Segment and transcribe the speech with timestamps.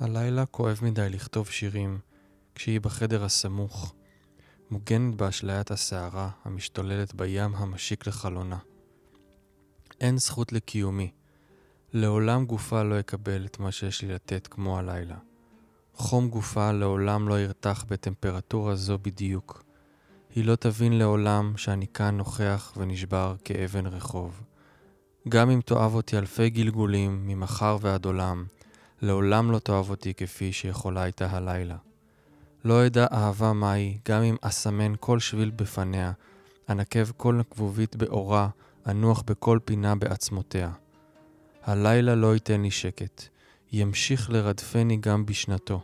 [0.00, 1.98] הלילה כואב מדי לכתוב שירים,
[2.54, 3.94] כשהיא בחדר הסמוך,
[4.70, 8.58] מוגנת באשליית הסערה המשתוללת בים המשיק לחלונה.
[10.00, 11.10] אין זכות לקיומי.
[11.92, 15.16] לעולם גופה לא יקבל את מה שיש לי לתת כמו הלילה.
[15.94, 19.62] חום גופה לעולם לא ירתח בטמפרטורה זו בדיוק.
[20.34, 24.42] היא לא תבין לעולם שאני כאן נוכח ונשבר כאבן רחוב.
[25.28, 28.44] גם אם תאהב אותי אלפי גלגולים, ממחר ועד עולם,
[29.02, 31.76] לעולם לא תאהב אותי כפי שיכולה הייתה הלילה.
[32.64, 36.12] לא אדע אהבה מהי, גם אם אסמן כל שביל בפניה,
[36.70, 38.48] אנקב כל נקבובית באורה,
[38.86, 40.70] אנוח בכל פינה בעצמותיה.
[41.64, 43.22] הלילה לא ייתן לי שקט,
[43.72, 45.80] ימשיך לרדפני גם בשנתו.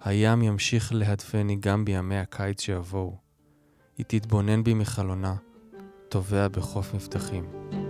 [0.00, 3.16] הים ימשיך להדפני גם בימי הקיץ שיבואו.
[3.98, 5.34] היא תתבונן בי מחלונה,
[6.08, 7.83] טובע בחוף מבטחים.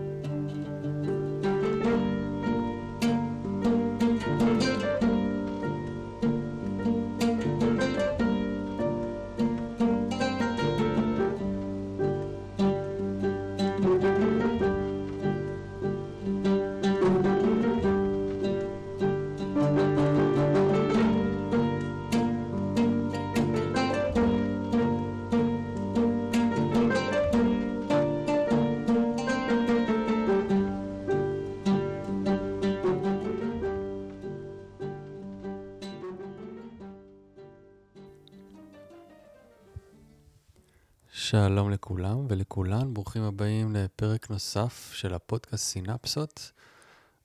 [43.15, 46.53] ברוכים הבאים לפרק נוסף של הפודקאסט סינפסות.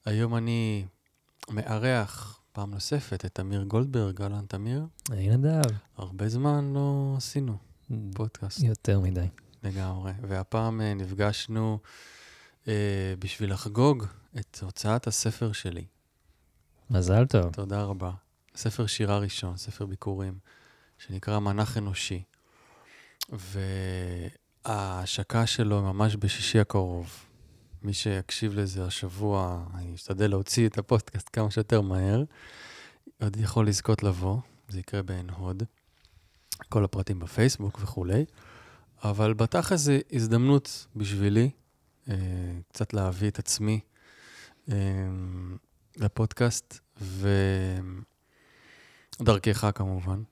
[0.05, 0.85] היום אני
[1.49, 4.85] מארח פעם נוספת את אמיר גולדברג, אהלן תמיר.
[5.11, 5.71] היי נדב.
[5.97, 7.57] הרבה זמן לא עשינו
[8.15, 8.63] פודקאסט.
[8.63, 9.27] יותר מדי.
[9.63, 10.11] לגמרי.
[10.21, 11.79] והפעם אה, נפגשנו
[12.67, 14.05] אה, בשביל לחגוג
[14.39, 15.85] את הוצאת הספר שלי.
[16.89, 17.53] מזל טוב.
[17.53, 18.11] תודה רבה.
[18.55, 20.39] ספר שירה ראשון, ספר ביקורים,
[20.97, 22.23] שנקרא מנח אנושי.
[24.65, 27.25] וההשקה שלו ממש בשישי הקרוב.
[27.83, 32.23] מי שיקשיב לזה השבוע, אני אשתדל להוציא את הפודקאסט כמה שיותר מהר.
[33.21, 34.37] עוד יכול לזכות לבוא,
[34.69, 35.63] זה יקרה בעין הוד.
[36.69, 38.25] כל הפרטים בפייסבוק וכולי.
[39.03, 41.49] אבל בתכל'ס זו הזדמנות בשבילי
[42.09, 42.15] אה,
[42.69, 43.79] קצת להביא את עצמי
[44.71, 44.75] אה,
[45.97, 46.79] לפודקאסט,
[49.19, 50.23] ודרכך כמובן.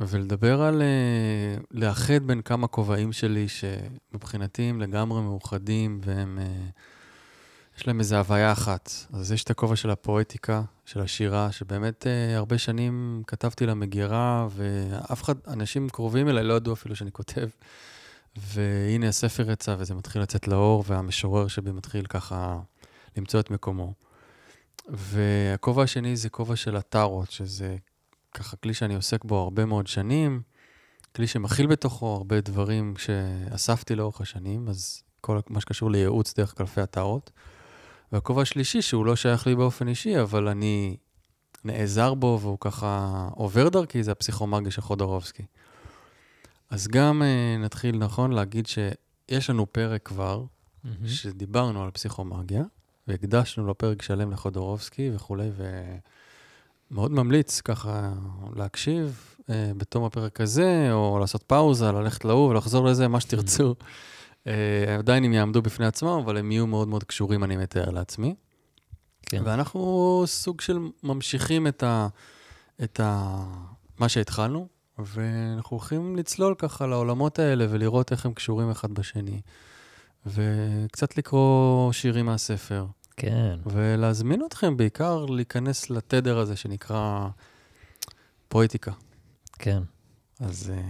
[0.00, 7.86] ולדבר על uh, לאחד בין כמה כובעים שלי שמבחינתי הם לגמרי מאוחדים והם, uh, יש
[7.86, 8.90] להם איזו הוויה אחת.
[9.12, 15.22] אז יש את הכובע של הפואטיקה, של השירה, שבאמת uh, הרבה שנים כתבתי למגירה, ואף
[15.22, 17.48] אחד, אנשים קרובים אליי לא ידעו אפילו שאני כותב.
[18.36, 22.58] והנה הספר יצא וזה מתחיל לצאת לאור, והמשורר שבי מתחיל ככה
[23.16, 23.94] למצוא את מקומו.
[24.88, 27.76] והכובע השני זה כובע של הטארות, שזה
[28.34, 30.42] ככה כלי שאני עוסק בו הרבה מאוד שנים,
[31.16, 36.80] כלי שמכיל בתוכו הרבה דברים שאספתי לאורך השנים, אז כל מה שקשור לייעוץ דרך קלפי
[36.80, 37.30] הטהרות.
[38.12, 40.96] והכובע השלישי, שהוא לא שייך לי באופן אישי, אבל אני
[41.64, 45.42] נעזר בו והוא ככה עובר דרכי, זה הפסיכומגיה של חודורובסקי.
[46.70, 50.88] אז גם uh, נתחיל, נכון, להגיד שיש לנו פרק כבר, mm-hmm.
[51.06, 52.62] שדיברנו על פסיכומגיה,
[53.08, 55.82] והקדשנו לו פרק שלם לחודורובסקי וכולי, ו...
[56.90, 58.12] מאוד ממליץ ככה
[58.56, 63.74] להקשיב אה, בתום הפרק הזה, או לעשות פאוזה, ללכת להוא ולחזור לזה, מה שתרצו.
[64.46, 68.34] אה, עדיין הם יעמדו בפני עצמם, אבל הם יהיו מאוד מאוד קשורים, אני מתאר לעצמי.
[69.22, 69.42] כן.
[69.44, 72.08] ואנחנו סוג של ממשיכים את, ה,
[72.84, 73.36] את ה,
[73.98, 74.68] מה שהתחלנו,
[74.98, 79.40] ואנחנו הולכים לצלול ככה לעולמות האלה ולראות איך הם קשורים אחד בשני.
[80.26, 82.86] וקצת לקרוא שירים מהספר.
[83.18, 83.58] כן.
[83.66, 87.28] ולהזמין אתכם בעיקר להיכנס לתדר הזה שנקרא
[88.48, 88.92] פואטיקה.
[89.58, 89.82] כן.
[90.40, 90.72] אז...
[90.76, 90.82] אה,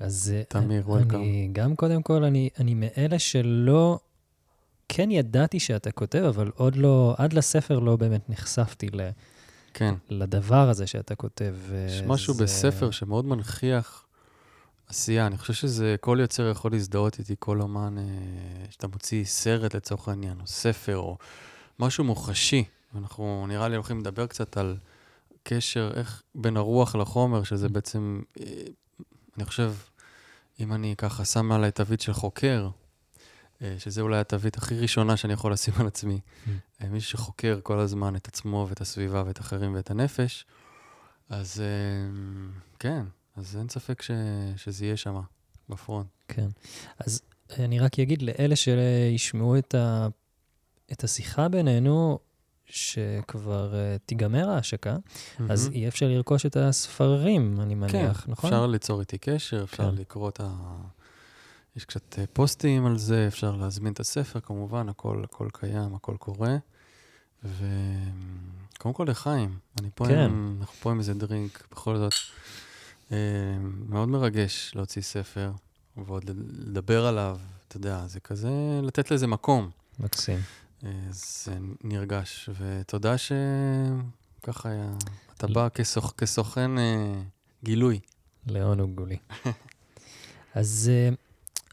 [0.00, 1.20] אז אה, תמיר, וולקאם.
[1.20, 3.98] אני, גם קודם כל, אני, אני מאלה שלא,
[4.88, 9.00] כן ידעתי שאתה כותב, אבל עוד לא, עד לספר לא באמת נחשפתי ל,
[9.74, 9.94] כן.
[10.10, 11.54] לדבר הזה שאתה כותב.
[11.86, 12.44] יש משהו זה...
[12.44, 14.07] בספר שמאוד מנכיח
[14.88, 18.04] עשייה, אני חושב שזה, כל יוצר יכול להזדהות איתי, כל אומן, אה,
[18.70, 21.18] שאתה מוציא סרט לצורך העניין, או ספר, או
[21.78, 22.64] משהו מוחשי.
[22.94, 24.76] אנחנו נראה לי הולכים לדבר קצת על
[25.42, 27.70] קשר, איך בין הרוח לחומר, שזה mm.
[27.70, 28.44] בעצם, אה,
[29.36, 29.72] אני חושב,
[30.60, 32.68] אם אני ככה שם עליי תווית של חוקר,
[33.62, 36.86] אה, שזה אולי התווית הכי ראשונה שאני יכול לשים על עצמי, mm.
[36.86, 40.46] מי שחוקר כל הזמן את עצמו ואת הסביבה ואת אחרים ואת הנפש,
[41.28, 41.62] אז
[42.78, 43.04] כן,
[43.38, 44.10] אז אין ספק ש...
[44.56, 45.20] שזה יהיה שם,
[45.68, 46.06] בפרונט.
[46.28, 46.48] כן.
[46.98, 47.22] אז
[47.58, 50.08] אני רק אגיד לאלה שישמעו את, ה...
[50.92, 52.18] את השיחה בינינו,
[52.66, 54.96] שכבר uh, תיגמר ההשקה,
[55.38, 55.50] מהמם.
[55.50, 58.50] אז יהיה אפשר לרכוש את הספרים, אני כן, מניח, נכון?
[58.50, 60.00] אפשר ליצור איתי קשר, אפשר כן.
[60.00, 60.76] לקרוא את ה...
[61.76, 66.16] יש קצת אה, פוסטים על זה, אפשר להזמין את הספר, כמובן, הכל, הכל קיים, הכל
[66.16, 66.56] קורה.
[67.44, 70.18] וקודם כל לחיים, אני פה כן.
[70.18, 72.12] עם, אנחנו פה עם איזה דרינק, בכל זאת.
[73.12, 73.16] אה,
[73.88, 75.52] מאוד מרגש להוציא ספר,
[75.96, 76.24] ועוד
[76.66, 77.38] לדבר עליו,
[77.68, 79.70] אתה יודע, זה כזה, לתת לזה מקום.
[80.00, 80.38] מקסים.
[80.84, 81.52] אה, זה
[81.84, 84.90] נרגש, ותודה שככה היה,
[85.36, 87.22] אתה בא כסוכ, כסוכן אה,
[87.64, 88.00] גילוי.
[88.46, 89.16] לעונג הוא לי.
[90.54, 90.90] אז,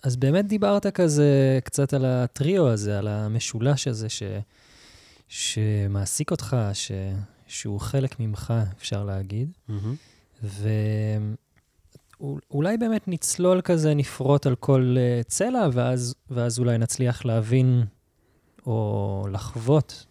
[0.03, 4.23] אז באמת דיברת כזה קצת על הטריו הזה, על המשולש הזה ש,
[5.27, 6.91] שמעסיק אותך, ש,
[7.47, 9.51] שהוא חלק ממך, אפשר להגיד.
[10.43, 11.27] ואולי
[12.77, 17.85] באמת נצלול כזה, נפרוט על כל אה, צלע, ואז, ואז אולי נצליח להבין
[18.65, 20.05] או לחוות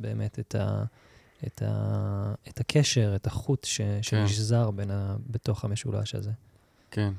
[0.00, 0.84] באמת את, ה,
[1.46, 6.30] את, ה, את הקשר, את החוט ש, שנשזר בין ה, בתוך המשולש הזה.
[6.90, 7.12] כן.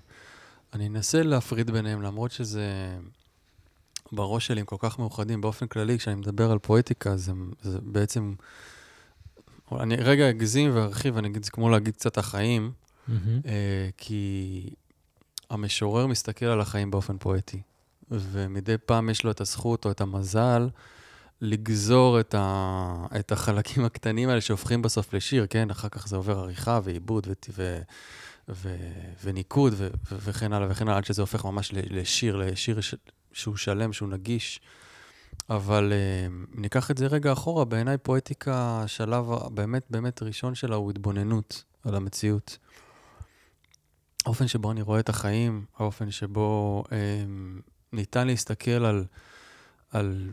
[0.73, 2.97] אני אנסה להפריד ביניהם, למרות שזה
[4.11, 5.41] בראש שלי הם כל כך מאוחדים.
[5.41, 7.31] באופן כללי, כשאני מדבר על פואטיקה, זה,
[7.61, 8.33] זה בעצם...
[9.71, 12.71] אני רגע אגזים וארחיב, אני אגיד, זה כמו להגיד קצת החיים.
[13.45, 14.69] אה, כי
[15.49, 17.61] המשורר מסתכל על החיים באופן פואטי,
[18.11, 20.69] ומדי פעם יש לו את הזכות או את המזל
[21.41, 25.69] לגזור את, ה, את החלקים הקטנים האלה שהופכים בסוף לשיר, כן?
[25.69, 27.79] אחר כך זה עובר עריכה ועיבוד ו, ו,
[28.49, 28.75] ו,
[29.23, 32.95] וניקוד ו, וכן הלאה וכן הלאה, עד שזה הופך ממש לשיר, לשיר ש,
[33.33, 34.59] שהוא שלם, שהוא נגיש.
[35.49, 35.93] אבל
[36.27, 41.63] אם ניקח את זה רגע אחורה, בעיניי פואטיקה, השלב הבאמת באמת ראשון שלה הוא התבוננות
[41.83, 42.57] על המציאות.
[44.25, 46.97] האופן שבו אני רואה את החיים, האופן שבו אה,
[47.93, 49.05] ניתן להסתכל על,
[49.91, 50.29] על,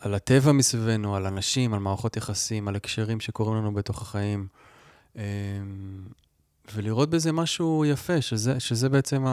[0.00, 4.48] על הטבע מסביבנו, על אנשים, על מערכות יחסים, על הקשרים שקורים לנו בתוך החיים,
[5.16, 5.22] אה,
[6.74, 9.24] ולראות בזה משהו יפה, שזה, שזה בעצם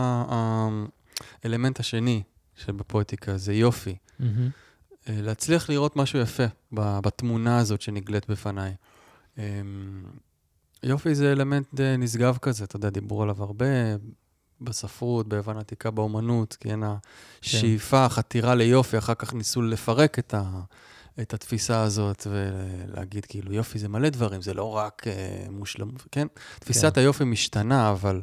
[1.43, 2.23] האלמנט השני
[2.55, 3.95] שבפואטיקה, זה יופי.
[4.19, 4.49] מהמם.
[5.09, 8.73] אה, להצליח לראות משהו יפה בתמונה הזאת שנגלית בפניי.
[9.37, 9.43] אמ,
[10.83, 13.65] יופי זה אלמנט אה, נשגב כזה, אתה יודע, דיברו עליו הרבה
[14.61, 16.83] בספרות, ביוון העתיקה, באומנות, כי אין
[17.43, 20.43] השאיפה, החתירה ליופי, אחר כך ניסו לפרק את, ה,
[21.21, 26.27] את התפיסה הזאת ולהגיד כאילו, יופי זה מלא דברים, זה לא רק אה, מושלם, כן?
[26.59, 28.21] תפיסת היופי משתנה, אבל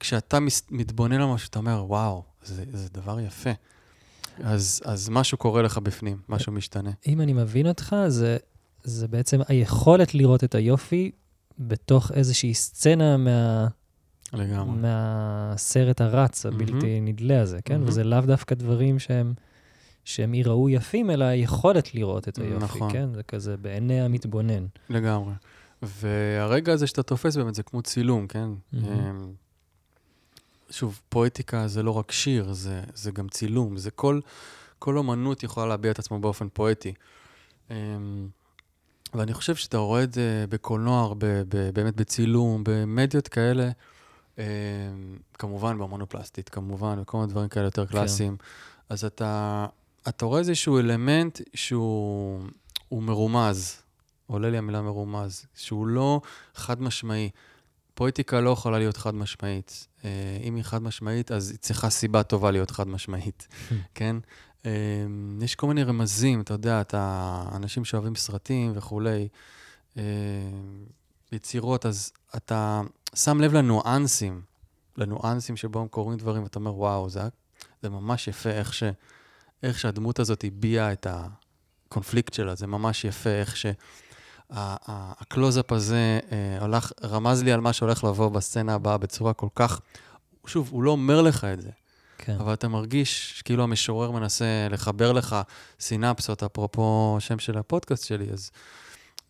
[0.00, 3.50] כשאתה מס, מתבונן על משהו, אתה אומר, וואו, זה, זה דבר יפה.
[4.44, 6.90] אז, אז משהו קורה לך בפנים, משהו משתנה.
[7.08, 8.36] אם אני מבין אותך, זה,
[8.84, 11.10] זה בעצם היכולת לראות את היופי
[11.58, 13.68] בתוך איזושהי סצנה מה,
[14.32, 14.76] לגמרי.
[14.80, 17.74] מהסרט הרץ, הבלתי נדלה הזה, כן?
[17.74, 17.88] מהמם.
[17.88, 19.34] וזה לאו דווקא דברים שהם,
[20.04, 22.92] שהם ייראו יפים, אלא היכולת לראות את היופי, נכון.
[22.92, 23.08] כן?
[23.14, 24.66] זה כזה בעיני המתבונן.
[24.88, 25.32] לגמרי.
[25.82, 28.48] והרגע הזה שאתה תופס באמת זה כמו צילום, כן?
[28.72, 29.32] מהמם.
[30.70, 33.76] שוב, פואטיקה זה לא רק שיר, זה, זה גם צילום.
[33.76, 34.20] זה כל,
[34.78, 36.92] כל אומנות יכולה להביע את עצמו באופן פואטי.
[37.70, 38.28] אמ,
[39.14, 41.44] ואני חושב שאתה רואה את זה בקולנוע, הרבה,
[41.74, 43.70] באמת בצילום, במדיות כאלה,
[44.38, 44.44] אמ,
[45.38, 48.36] כמובן במונופלסטית, כמובן, וכל מיני דברים כאלה יותר קלאסיים.
[48.88, 49.66] אז אתה,
[50.08, 52.40] אתה רואה איזשהו אלמנט שהוא
[52.88, 53.82] הוא מרומז,
[54.26, 56.20] עולה לי המילה מרומז, שהוא לא
[56.54, 57.30] חד משמעי.
[57.98, 59.86] פואטיקה לא יכולה להיות חד משמעית.
[60.04, 60.10] אה,
[60.42, 63.48] אם היא חד משמעית, אז היא צריכה סיבה טובה להיות חד משמעית,
[63.94, 64.16] כן?
[64.66, 64.70] אה,
[65.40, 69.28] יש כל מיני רמזים, אתה יודע, אתה, אנשים שאוהבים סרטים וכולי,
[69.96, 70.02] אה,
[71.32, 72.82] יצירות, אז אתה
[73.14, 74.42] שם לב לניואנסים,
[74.96, 77.22] לניואנסים שבו הם קורים דברים, ואתה אומר, וואו, זה,
[77.82, 78.82] זה ממש יפה איך, ש,
[79.62, 83.66] איך שהדמות הזאת הביעה את הקונפליקט שלה, זה ממש יפה איך ש...
[84.50, 89.80] הקלוזאפ הזה אה, הלך, רמז לי על מה שהולך לבוא בסצנה הבאה בצורה כל כך...
[90.46, 91.70] שוב, הוא לא אומר לך את זה,
[92.18, 92.36] כן.
[92.40, 95.36] אבל אתה מרגיש כאילו המשורר מנסה לחבר לך
[95.80, 98.50] סינפסות, אפרופו השם של הפודקאסט שלי, אז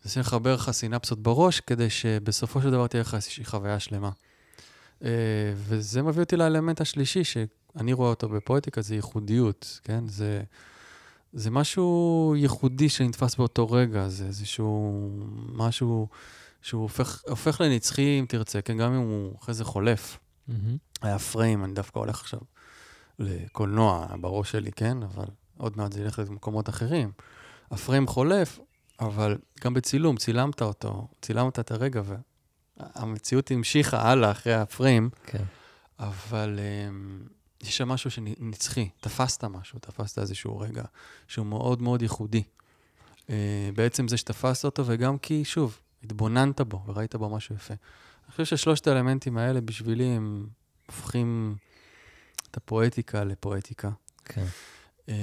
[0.05, 4.09] מנסה לחבר לך סינפסות בראש, כדי שבסופו של דבר תהיה לך איזושהי חוויה שלמה.
[5.03, 5.09] אה,
[5.55, 10.07] וזה מביא אותי לאלמנט השלישי, שאני רואה אותו בפואטיקה, זה ייחודיות, כן?
[10.07, 10.41] זה,
[11.33, 15.09] זה משהו ייחודי שנתפס באותו רגע, זה איזשהו
[15.53, 16.07] משהו
[16.61, 18.77] שהוא הופך, הופך לנצחי, אם תרצה, כן?
[18.77, 20.19] גם אם הוא אחרי זה חולף.
[20.47, 20.77] מהמם.
[21.01, 22.39] היה פריים, אני דווקא הולך עכשיו
[23.19, 25.03] לקולנוע בראש שלי, כן?
[25.03, 25.25] אבל
[25.57, 27.11] עוד מעט זה ילך למקומות אחרים.
[27.71, 28.59] הפריים חולף,
[28.99, 32.01] אבל גם בצילום, צילמת אותו, צילמת את הרגע,
[32.77, 35.43] והמציאות המשיכה הלאה אחרי הפריים, כן.
[35.99, 37.29] אבל um,
[37.61, 40.83] יש שם משהו שנצחי, תפסת משהו, תפסת איזשהו רגע
[41.27, 42.43] שהוא מאוד מאוד ייחודי.
[43.29, 47.73] אה, בעצם זה שתפסת אותו, וגם כי, שוב, התבוננת בו וראית בו משהו יפה.
[48.25, 50.47] אני חושב ששלושת האלמנטים האלה בשבילי הם
[50.87, 51.55] הופכים
[52.51, 53.89] את הפואטיקה לפואטיקה.
[54.25, 54.45] כן,
[55.09, 55.15] אה,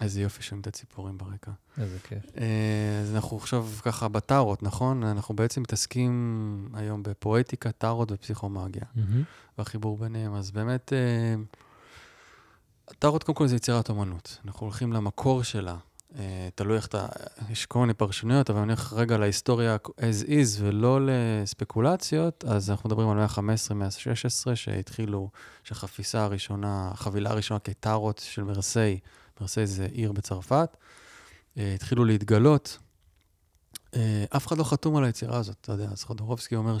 [0.00, 1.50] איזה יופי שומעים את הציפורים ברקע.
[1.78, 2.24] איזה כיף.
[2.38, 5.04] אה, אז אנחנו עכשיו ככה בטארות, נכון?
[5.04, 8.84] אנחנו בעצם מתעסקים היום בפואטיקה, טארות ופסיכומגיה.
[9.58, 10.34] והחיבור ביניהם.
[10.34, 11.34] אז באמת, אה,
[12.88, 14.38] הטארות קודם כל זה יצירת אומנות.
[14.44, 15.76] אנחנו הולכים למקור שלה.
[16.18, 17.06] אה, תלוי איך אתה,
[17.50, 22.88] יש כל מיני פרשנויות, אבל אני הולך רגע להיסטוריה as is ולא לספקולציות, אז אנחנו
[22.88, 25.30] מדברים על 115, 116, שהתחילו,
[25.64, 28.98] שהחפיסה הראשונה, החבילה הראשונה כטארות של מרסיי,
[29.40, 30.76] מרסיי זה עיר בצרפת,
[31.58, 32.78] אה, התחילו להתגלות.
[33.96, 36.76] אה, אף אחד לא חתום על היצירה הזאת, אתה יודע, אז חודורובסקי אומר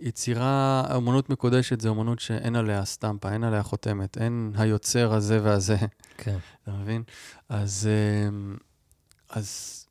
[0.00, 5.76] שיצירה, אמנות מקודשת זה אמנות שאין עליה סטמפה, אין עליה חותמת, אין היוצר הזה והזה,
[6.16, 6.38] כן.
[6.62, 7.02] אתה מבין?
[7.48, 8.28] אז, אה,
[9.30, 9.82] אז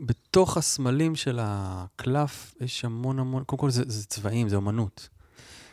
[0.00, 5.08] בתוך הסמלים של הקלף יש המון המון, קודם כל זה, זה צבעים, זה אמנות.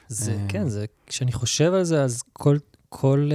[0.07, 0.45] זה.
[0.47, 2.57] כן, זה, כשאני חושב על זה, אז כל,
[2.89, 3.29] כל,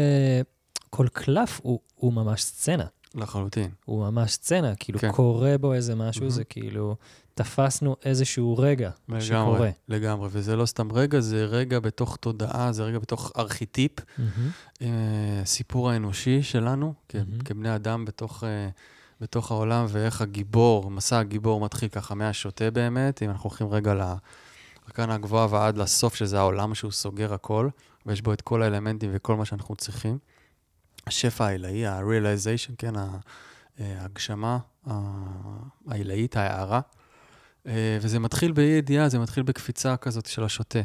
[0.97, 2.85] כל קלף הוא, הוא ממש סצנה.
[3.15, 3.71] לחלוטין.
[3.85, 5.13] הוא ממש סצנה, כאילו כן.
[5.13, 6.31] קורה בו איזה משהו, מהמם.
[6.31, 6.97] זה כאילו,
[7.35, 9.21] תפסנו איזשהו רגע שקורה.
[9.21, 14.51] לגמרי, לגמרי, וזה לא סתם רגע, זה רגע בתוך תודעה, זה רגע בתוך ארכיטיפ, מהמם.
[14.83, 14.89] אה,
[15.43, 17.39] הסיפור האנושי שלנו, כ- מהמם.
[17.45, 18.69] כבני אדם בתוך, אה,
[19.21, 25.15] בתוך העולם, ואיך הגיבור, מסע הגיבור מתחיל ככה מהשוטה באמת, אם אנחנו הולכים רגע לארכנה
[25.15, 27.69] הגבוהה ועד לסוף, שזה העולם שהוא סוגר הכל,
[28.07, 30.19] ויש בו את כל האלמנטים וכל מה שאנחנו צריכים.
[31.07, 33.07] השפע העילאי, ה-realization, כן, אה,
[33.81, 34.59] ההגשמה
[35.89, 36.81] העילאית, ההערה.
[37.67, 40.79] אה, וזה מתחיל באי ידיעה, זה מתחיל בקפיצה כזאת של השוטה.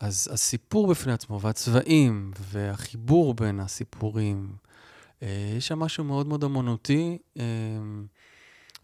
[0.00, 4.52] אז הסיפור בפני עצמו, והצבעים, והחיבור בין הסיפורים,
[5.22, 7.18] אה, יש שם משהו מאוד מאוד אמנותי,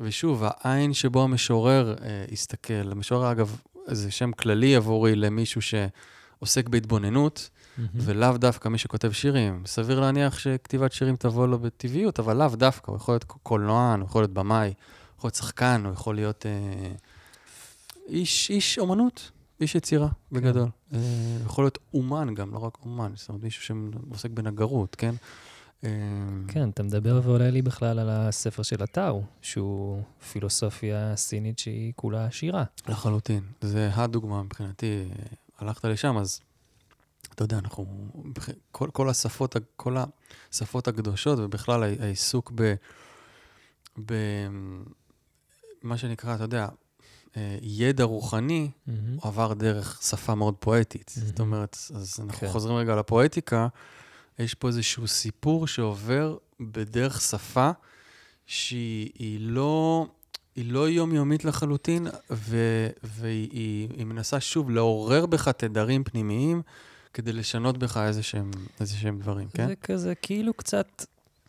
[0.01, 1.95] ושוב, העין שבו המשורר
[2.33, 7.91] הסתכל, המשורר, אגב, זה שם כללי עבורי למישהו שעוסק בהתבוננות, מהמם.
[7.95, 9.63] ולאו דווקא מי שכותב שירים.
[9.67, 14.07] סביר להניח שכתיבת שירים תבוא לו בטבעיות, אבל לאו דווקא, הוא יכול להיות קולנוען, הוא
[14.09, 14.75] יכול להיות במאי, הוא
[15.19, 16.93] יכול להיות שחקן, הוא יכול להיות אה,
[18.09, 19.31] איש, איש אומנות,
[19.61, 20.69] איש יצירה, בגדול.
[20.95, 20.99] אה,
[21.45, 25.15] יכול להיות אומן גם, לא רק אומן, זאת אומרת מישהו שעוסק בנגרות, כן?
[25.85, 25.91] אה,
[26.49, 32.31] כן, אתה מדבר ועולה לי בכלל על הספר של הטאו, שהוא פילוסופיה סינית שהיא כולה
[32.31, 32.65] שירה.
[32.89, 33.43] לחלוטין.
[33.61, 35.05] זה הדוגמה מבחינתי.
[35.59, 36.41] הלכת לשם, אז
[37.39, 37.87] אתה יודע, אנחנו,
[38.73, 39.97] כל, כל השפות, כל
[40.53, 42.75] השפות הקדושות, ובכלל הע- העיסוק ב...
[44.07, 44.15] ב...
[45.83, 46.69] מה שנקרא, אתה יודע,
[47.37, 48.71] אה, ידע רוחני.
[48.87, 51.13] הוא עבר דרך שפה מאוד פואטית.
[51.15, 51.53] זאת מהמם.
[51.53, 52.53] אומרת, אז אנחנו כן.
[52.53, 53.69] חוזרים רגע לפואטיקה,
[54.39, 57.71] יש פה איזשהו סיפור שעובר בדרך שפה
[58.47, 60.07] שהיא היא לא,
[60.57, 62.57] היא לא יומיומית לחלוטין, ו,
[63.03, 66.63] והיא היא, היא מנסה שוב לעורר בך תדרים פנימיים
[67.15, 68.51] כדי לשנות בך איזה שהם,
[68.81, 69.67] איזה שהם דברים, כן?
[69.67, 71.05] זה כזה כאילו קצת,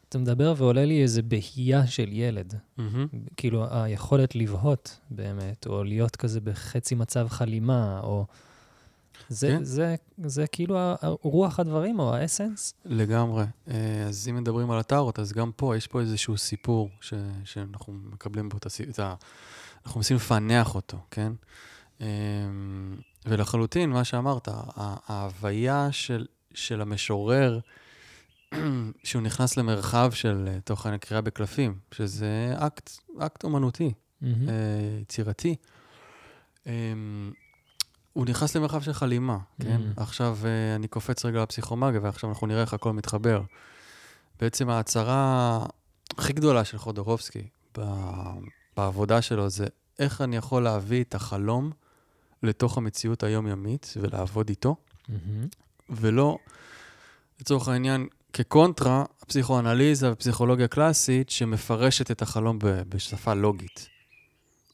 [0.10, 2.54] אתה מדבר ועולה לי איזה בהייה של ילד.
[2.78, 3.08] מהמם.
[3.38, 8.26] כאילו היכולת לבהות באמת, או להיות כזה בחצי מצב חלימה, או...
[9.30, 9.64] זה, כן.
[9.64, 12.74] זה, זה כאילו ה- ה- רוח הדברים, או האסנס.
[12.86, 13.44] לגמרי.
[13.68, 17.14] אה, אז אם מדברים על הטארות, אז גם פה יש פה איזשהו סיפור ש,
[17.46, 18.58] שאנחנו מקבלים בו
[18.90, 19.16] את ה...
[19.86, 21.32] אנחנו מנסים לפענח אותו, כן?
[23.26, 24.48] ולחלוטין, מה שאמרת,
[25.08, 27.60] ההוויה של, של המשורר,
[29.04, 34.50] שהוא נכנס למרחב של אה, תוכן הקריאה בקלפים, שזה אקט, אקט אומנותי, מהמם.
[34.50, 34.54] אה,
[35.02, 35.56] יצירתי.
[36.68, 36.74] אה,
[38.14, 39.82] הוא נכנס למרחב של חלימה, כן?
[39.82, 40.02] Mm.
[40.02, 43.42] עכשיו אה, אני קופץ רגע לפסיכומגיה, ועכשיו אנחנו נראה איך הכל מתחבר.
[44.40, 45.66] בעצם ההצהרה
[46.18, 47.48] הכי גדולה של חודורובסקי
[47.78, 48.40] ב-
[48.78, 49.66] בעבודה שלו זה
[50.00, 51.72] איך אני יכול להביא את החלום
[52.44, 54.76] לתוך המציאות היומיומית ולעבוד איתו,
[55.10, 55.48] מהמם.
[55.90, 56.38] ולא,
[57.40, 63.88] לצורך העניין, כקונטרה, הפסיכואנליזה ופסיכולוגיה קלאסית שמפרשת את החלום בשפה לוגית.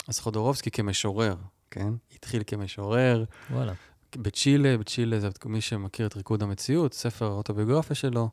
[0.07, 1.36] אז חודורובסקי כמשורר,
[1.72, 1.93] כן?
[2.15, 3.74] התחיל כמשורר, וואלה.
[4.15, 8.29] בצ'ילה, בצ'ילה זה מי שמכיר את ריקוד המציאות, ספר האוטוביוגרפיה שלו,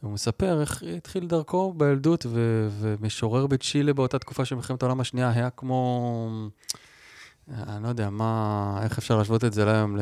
[0.00, 5.30] הוא מספר איך התחיל דרכו בילדות, ו- ומשורר בצ'ילה באותה תקופה של מלחמת העולם השנייה
[5.30, 6.50] היה כמו,
[7.54, 10.00] אני לא יודע, מה, איך אפשר להשוות את זה להיום ל...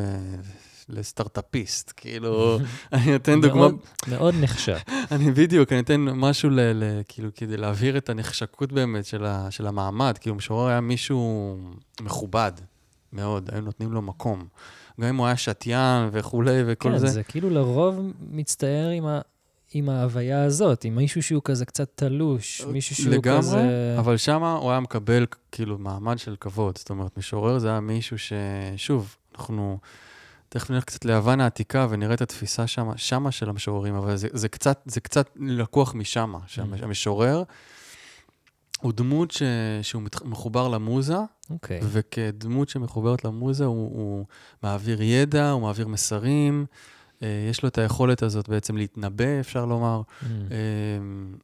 [0.88, 2.59] לסטארט-אפיסט, כאילו,
[2.93, 3.67] אני נותן דוגמה,
[4.09, 4.76] מאוד, נחשב.
[5.12, 9.50] אני בדיוק, אני אתן משהו ל, ל, כאילו, כדי להבהיר את הנחשקות באמת של, ה,
[9.50, 10.19] של המעמד.
[10.19, 11.57] כאילו, משורר היה מישהו
[12.00, 12.52] מכובד
[13.12, 14.47] מאוד, היו נותנים לו מקום.
[15.00, 17.07] גם אם הוא היה שתיין וכולי וכל כן, זה.
[17.07, 19.21] זה כאילו לרוב מצטער עם, ה,
[19.72, 23.94] עם ההוויה הזאת, עם מישהו שהוא כזה קצת תלוש, מישהו שהוא לגמרי, כזה...
[23.98, 26.78] אבל שם הוא היה מקבל כאילו מעמד של כבוד.
[26.78, 29.78] זאת אומרת, משורר זה היה מישהו ששוב, אנחנו
[30.48, 34.48] תכף נלך קצת ליוון העתיקה ונראה את התפיסה שמה, שמה של המשוררים, אבל זה, זה,
[34.48, 37.42] קצת, זה קצת לקוח משמה, שהמשורר
[38.80, 39.42] הוא דמות ש,
[39.82, 41.16] שהוא מחובר למוזה,
[41.50, 41.80] אוקיי.
[41.82, 44.26] וכדמות שמחוברת למוזה הוא, הוא
[44.62, 46.66] מעביר ידע, הוא מעביר מסרים,
[47.50, 50.02] יש לו את היכולת הזאת בעצם להתנבא, אפשר לומר.
[50.20, 50.25] Mm.
[50.26, 51.34] אמ,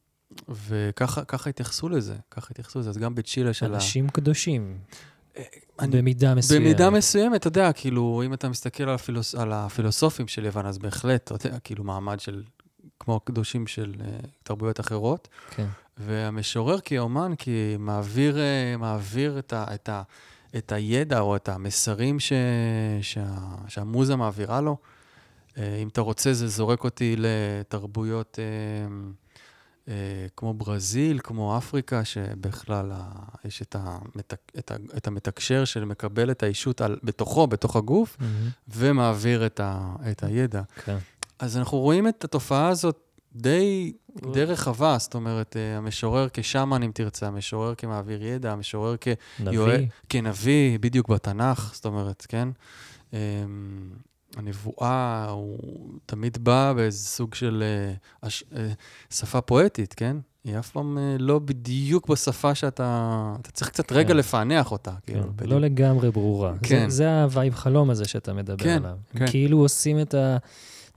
[0.49, 2.89] וככה התייחסו לזה, ככה התייחסו לזה.
[2.89, 3.75] אז גם בצ'ילה של ה...
[3.75, 4.77] אנשים קדושים.
[5.37, 5.43] אה,
[5.79, 6.63] אני- במידה מסוימת.
[6.65, 10.77] במידה מסוימת, אתה יודע, כאילו, אם אתה מסתכל על, הפילוס, על הפילוסופים של יוון, אז
[10.77, 12.43] בהחלט, אתה יודע, כאילו, מעמד של,
[12.99, 15.27] כמו הקדושים של uh, תרבויות אחרות.
[15.55, 15.65] כן.
[15.97, 18.37] והמשורר כאומן, כי מעביר,
[18.79, 20.01] מעביר את, ה, את, ה,
[20.57, 22.33] את הידע או את המסרים ש,
[23.01, 23.25] שה,
[23.67, 24.77] שהמוזה מעבירה לו.
[25.55, 29.89] Uh, אם אתה רוצה, זה זורק אותי לתרבויות uh, uh,
[30.37, 32.91] כמו ברזיל, כמו אפריקה, שבכלל
[33.45, 38.49] יש את, המתק, את, ה, את המתקשר שמקבל את האישות על, בתוכו, בתוך הגוף, מהמם.
[38.67, 40.61] ומעביר את, ה, את הידע.
[40.85, 40.97] כן.
[41.39, 42.99] אז אנחנו רואים את התופעה הזאת
[43.35, 43.93] די,
[44.33, 49.87] די רחבה, זאת אומרת, אה, המשורר כשמן, אם תרצה, המשורר כמעביר ידע, המשורר כיועץ, נביא.
[50.09, 52.49] כנביא, בדיוק בתנ"ך, זאת אומרת, כן?
[54.35, 55.59] הנבואה, הוא
[56.05, 58.69] תמיד בא באיזה סוג של אה, הש- אה,
[59.09, 60.17] שפה פואטית, כן?
[60.43, 63.35] היא אף פעם אה, לא בדיוק בשפה שאתה...
[63.41, 64.17] אתה צריך קצת רגע כן.
[64.17, 64.91] לפענח אותה.
[65.05, 66.53] כן, כאילו, לא לגמרי ברורה.
[66.63, 66.89] כן.
[66.89, 68.97] זה, זה ה vibe חלום הזה שאתה מדבר כן, עליו.
[69.15, 69.27] כן.
[69.27, 70.15] כאילו עושים את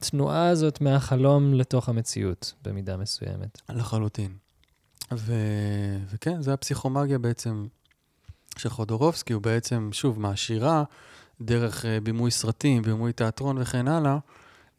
[0.00, 3.61] התנועה הזאת מהחלום לתוך המציאות, במידה מסוימת.
[3.68, 4.33] לחלוטין.
[5.14, 5.33] ו...
[6.11, 7.66] וכן, זה הפסיכומגיה בעצם
[8.59, 10.85] של חודורובסקי, הוא בעצם, שוב, מהשירה,
[11.40, 14.18] דרך uh, בימוי סרטים, בימוי תיאטרון וכן הלאה,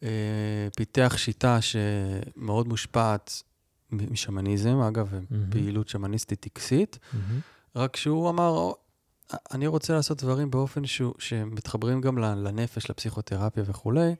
[0.00, 0.04] uh,
[0.76, 3.42] פיתח שיטה שמאוד מושפעת
[3.92, 5.50] משמניזם, אגב, מהמם.
[5.50, 7.40] פעילות שמניסטית טקסית, מהמם.
[7.76, 8.76] רק שהוא אמר, "או,
[9.52, 14.14] אני רוצה לעשות דברים באופן שהוא, שמתחברים גם לנפש, לפסיכותרפיה וכולי.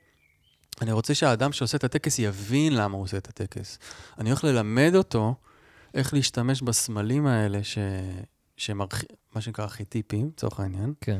[0.80, 3.78] אני רוצה שהאדם שעושה את הטקס יבין למה הוא עושה את הטקס.
[4.18, 5.34] אני הולך ללמד אותו
[5.94, 7.78] איך להשתמש בסמלים האלה, ש...
[8.80, 9.04] ארכ...
[9.34, 10.94] מה שנקרא ארכיטיפים, לצורך העניין.
[11.00, 11.18] כן.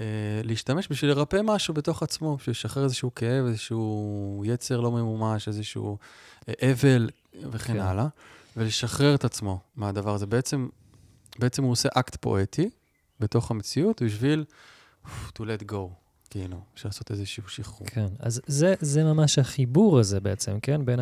[0.00, 0.04] אה,
[0.44, 5.98] להשתמש בשביל לרפא משהו בתוך עצמו, בשביל לשחרר איזשהו כאב, איזשהו יצר לא ממומש, איזשהו
[6.48, 7.10] אה, אבל
[7.50, 7.80] וכן כן.
[7.80, 8.06] הלאה,
[8.56, 10.26] ולשחרר את עצמו מהדבר הזה.
[10.26, 10.68] בעצם,
[11.38, 12.70] בעצם הוא עושה אקט פואטי
[13.20, 14.44] בתוך המציאות בשביל
[15.06, 15.76] to let go,
[16.30, 17.88] כאילו, בשביל לעשות איזשהו שחרור.
[17.88, 20.84] כן, אז זה, זה ממש החיבור הזה בעצם, כן?
[20.84, 21.00] בין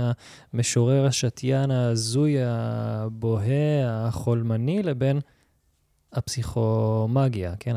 [0.52, 5.20] המשורר השתיין ההזוי, הבוהה, החולמני, לבין
[6.12, 7.76] הפסיכומגיה, כן?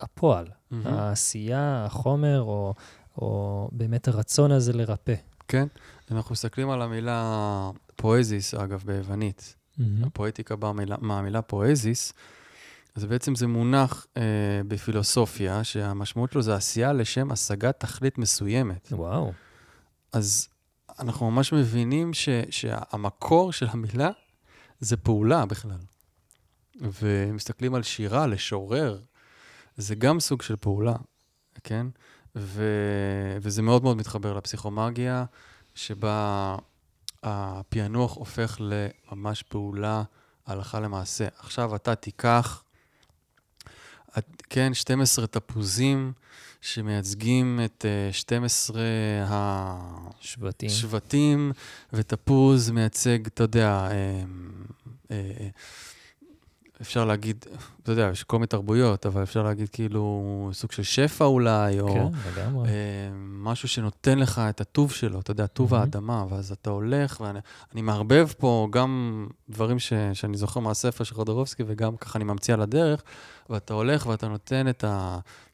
[0.00, 0.86] הפועל, מהמם.
[0.86, 2.74] העשייה, החומר, או,
[3.18, 5.14] או באמת הרצון הזה לרפא.
[5.48, 5.66] כן,
[6.10, 9.54] אנחנו מסתכלים על המילה פואזיס, אגב, ביוונית.
[10.02, 12.12] הפואטיקה באה מילה- מהמילה פואזיס,
[12.94, 14.22] אז בעצם זה מונח אה,
[14.68, 18.88] בפילוסופיה, שהמשמעות שלו זה עשייה לשם השגת תכלית מסוימת.
[18.92, 19.32] וואו,
[20.12, 20.48] אז
[20.98, 24.10] אנחנו ממש מבינים ש, שהמקור של המילה
[24.80, 25.78] זה פעולה בכלל.
[26.80, 29.00] ומסתכלים על שירה, לשורר,
[29.78, 30.94] זה גם סוג של פעולה,
[31.64, 31.86] כן?
[32.36, 32.62] ו,
[33.42, 35.24] וזה מאוד מאוד מתחבר לפסיכומגיה,
[35.74, 36.56] שבה
[37.22, 40.02] הפענוח הופך לממש פעולה
[40.46, 41.28] הלכה למעשה.
[41.38, 42.62] עכשיו אתה תיקח,
[44.18, 46.12] את- כן, 12 תפוזים
[46.60, 48.80] שמייצגים את אה, 12
[49.26, 49.78] ה...
[50.20, 50.68] שבטים.
[50.68, 51.52] שבטים,
[51.92, 54.22] ותפוז מייצג, אתה יודע, אה, אה,
[55.40, 55.48] אה,
[56.80, 57.44] אפשר להגיד,
[57.82, 61.88] אתה יודע, יש כל מיני תרבויות, אבל אפשר להגיד כאילו סוג של שפע אולי, או
[61.94, 62.68] כן, לגמרי.
[62.68, 62.74] אה,
[63.28, 65.82] משהו שנותן לך את הטוב שלו, אתה יודע, טוב מהמם.
[65.82, 67.38] האדמה, ואז אתה הולך, ואני
[67.72, 72.54] אני מערבב פה גם דברים ש, שאני זוכר מהספר של חודורובסקי, וגם ככה אני ממציא
[72.54, 73.02] על הדרך,
[73.50, 74.84] ואתה הולך ואתה נותן את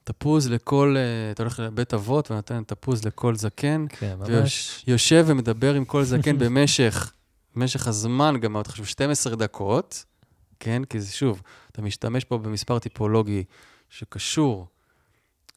[0.07, 4.29] התפוז לכל, אה, אתה הולך לבית אבות ונותן תפוז לכל זקן, כן, ממש.
[4.29, 7.13] ויוש- יושב ומדבר עם כל זקן במשך,
[7.57, 10.05] במשך הזמן, גם מאוד חשוב, 12 דקות,
[10.61, 10.83] כן?
[10.85, 13.45] כי זה שוב, אתה משתמש פה במספר טיפולוגי
[13.91, 14.67] שקשור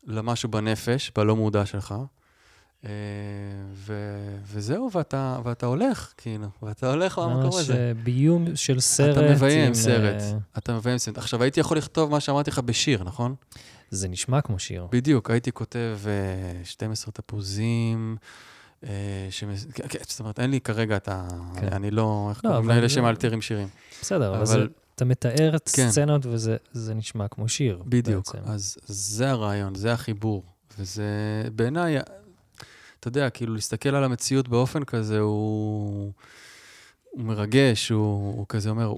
[0.06, 1.96] למשהו בנפש, בלא מודע שלך,
[2.86, 2.90] אה,
[3.74, 7.74] ו- וזהו, ואתה, ואתה הולך, כאילו, ואתה הולך למקום ממש הזה.
[7.78, 9.18] אה, ביום של סרט.
[9.18, 11.18] אתה מביים עם, סרט, אה, אתה מביים סרט.
[11.18, 13.36] עכשיו, הייתי יכול לכתוב מה שאמרתי לך בשיר, נכון?
[13.90, 14.88] זה נשמע כמו שיר.
[14.92, 18.18] בדיוק, הייתי כותב אה, 12 תפוזים,
[19.30, 21.28] שמס- כן, כן, זאת אומרת, אין לי כרגע את ה...
[21.60, 21.68] כן.
[21.74, 22.28] אני לא...
[22.30, 23.68] איך לא, קוראים לאלה שמאלתרים שירים?
[24.02, 24.66] בסדר, אבל אבל- זה-
[24.98, 25.92] אתה מתאר את כן.
[25.92, 27.84] סצנות וזה זה נשמע כמו שיר.
[27.86, 28.36] בדיוק.
[28.36, 28.50] בעצם.
[28.52, 30.44] אז זה הרעיון, זה החיבור.
[30.80, 31.04] וזה
[31.56, 31.98] בעיניי,
[33.00, 36.12] אתה יודע, כאילו להסתכל על המציאות באופן כזה, הוא,
[37.10, 38.94] הוא מרגש, הוא, הוא כזה אומר,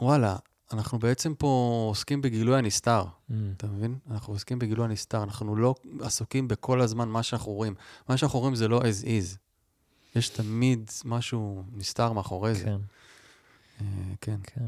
[0.00, 0.36] וואלה,
[0.72, 3.34] אנחנו בעצם פה עוסקים בגילוי הנסתר, Mm.
[3.56, 3.96] אתה מבין?
[4.10, 7.74] אנחנו עוסקים בגילוי הנסתר, אנחנו לא עסוקים בכל הזמן מה שאנחנו רואים.
[8.08, 9.36] מה שאנחנו רואים זה לא as is.
[10.16, 12.64] יש תמיד משהו נסתר מאחורי זה.
[12.64, 12.76] כן, אה,
[14.20, 14.36] כן.
[14.42, 14.66] כן.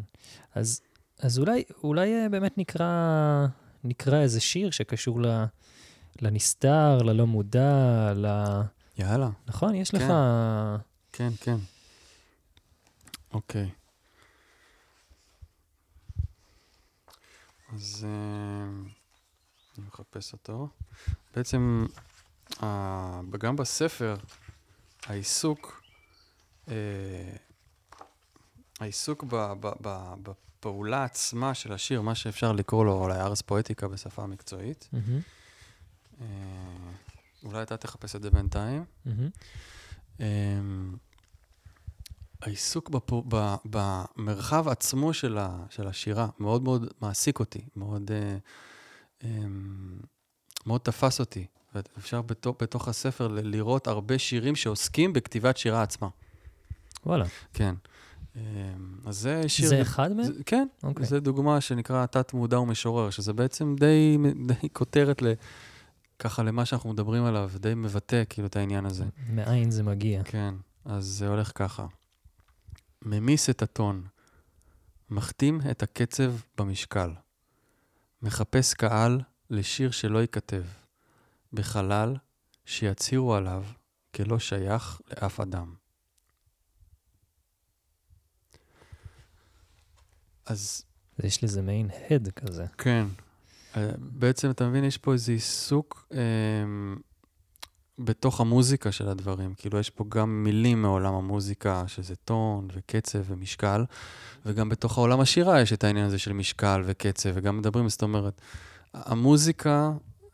[0.55, 0.81] אז,
[1.19, 3.47] אז אולי, אולי אה, באמת נקרא,
[3.85, 5.45] נקרא איזה שיר שקשור ל,
[6.23, 8.27] לנסתר, ללא מודע, ל...
[8.99, 9.75] יאללה, נכון?
[9.75, 9.99] יש כן.
[9.99, 10.13] לך...
[11.13, 11.57] כן, כן.
[13.33, 13.71] אוקיי.
[17.75, 18.65] אז אה,
[19.79, 20.69] אני מחפש אותו.
[21.37, 21.87] בעצם,
[22.63, 24.17] אה, גם בספר,
[25.07, 25.83] העיסוק,
[26.69, 27.37] אה,
[28.81, 29.25] העיסוק
[30.23, 34.89] בפעולה עצמה של השיר, מה שאפשר לקרוא לו אולי ארס פואטיקה בשפה המקצועית.
[36.21, 36.27] אה,
[37.45, 38.85] אולי אתה תחפש את זה בינתיים.
[40.21, 40.97] אמ,
[42.43, 48.37] העיסוק בפו, ב, במרחב עצמו של, ה, של השירה מאוד מאוד מעסיק אותי, מאוד, אה,
[49.25, 49.99] אמ,
[50.67, 51.47] מאוד תפס אותי.
[51.75, 56.09] ואפשר בתוך, בתוך הספר ל- לראות הרבה שירים שעוסקים בכתיבת שירה עצמה.
[57.07, 57.25] וואלה.
[57.53, 57.75] כן.
[58.37, 58.41] אמ,
[59.05, 59.69] אז זה שיר...
[59.69, 60.27] זה אחד מהם?
[60.27, 61.07] זה, כן, אוקיי.
[61.07, 64.19] זו דוגמה שנקרא תת-מודע ומשורר, שזה בעצם די,
[64.49, 65.33] די כותרת ל,
[66.19, 69.05] ככה למה שאנחנו מדברים עליו, די מבטא כאילו את העניין הזה.
[69.31, 70.23] מאין זה מגיע.
[70.25, 71.87] כן, אז זה הולך ככה.
[73.03, 74.03] ממיס את הטון,
[75.11, 77.11] מחתים את הקצב במשקל,
[78.23, 79.21] מחפש קהל
[79.51, 80.63] לשיר שלא ייכתב,
[81.53, 82.17] בחלל
[82.65, 83.65] שיצהירו עליו
[84.15, 85.75] כלא שייך לאף אדם.
[90.47, 90.85] אז
[91.23, 92.65] יש לזה מעין הד כזה.
[92.79, 93.07] כן.
[93.77, 96.19] אה, בעצם, אתה מבין, יש פה איזה עיסוק אה,
[97.99, 99.55] בתוך המוזיקה של הדברים.
[99.55, 103.85] כאילו, יש פה גם מילים מעולם המוזיקה, שזה טון וקצב ומשקל,
[104.47, 108.41] וגם בתוך העולם השירה יש את העניין הזה של משקל וקצב, וגם מדברים, זאת אומרת,
[108.95, 109.93] המוזיקה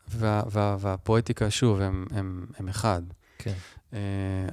[0.09, 3.01] וה, וה, והפואטיקה, שוב, הם, הם, הם אחד.
[3.37, 3.53] כן.
[3.93, 3.99] אה,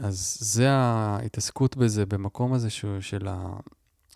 [0.03, 3.57] אז זה ההתעסקות בזה, במקום הזה שהוא, של ה...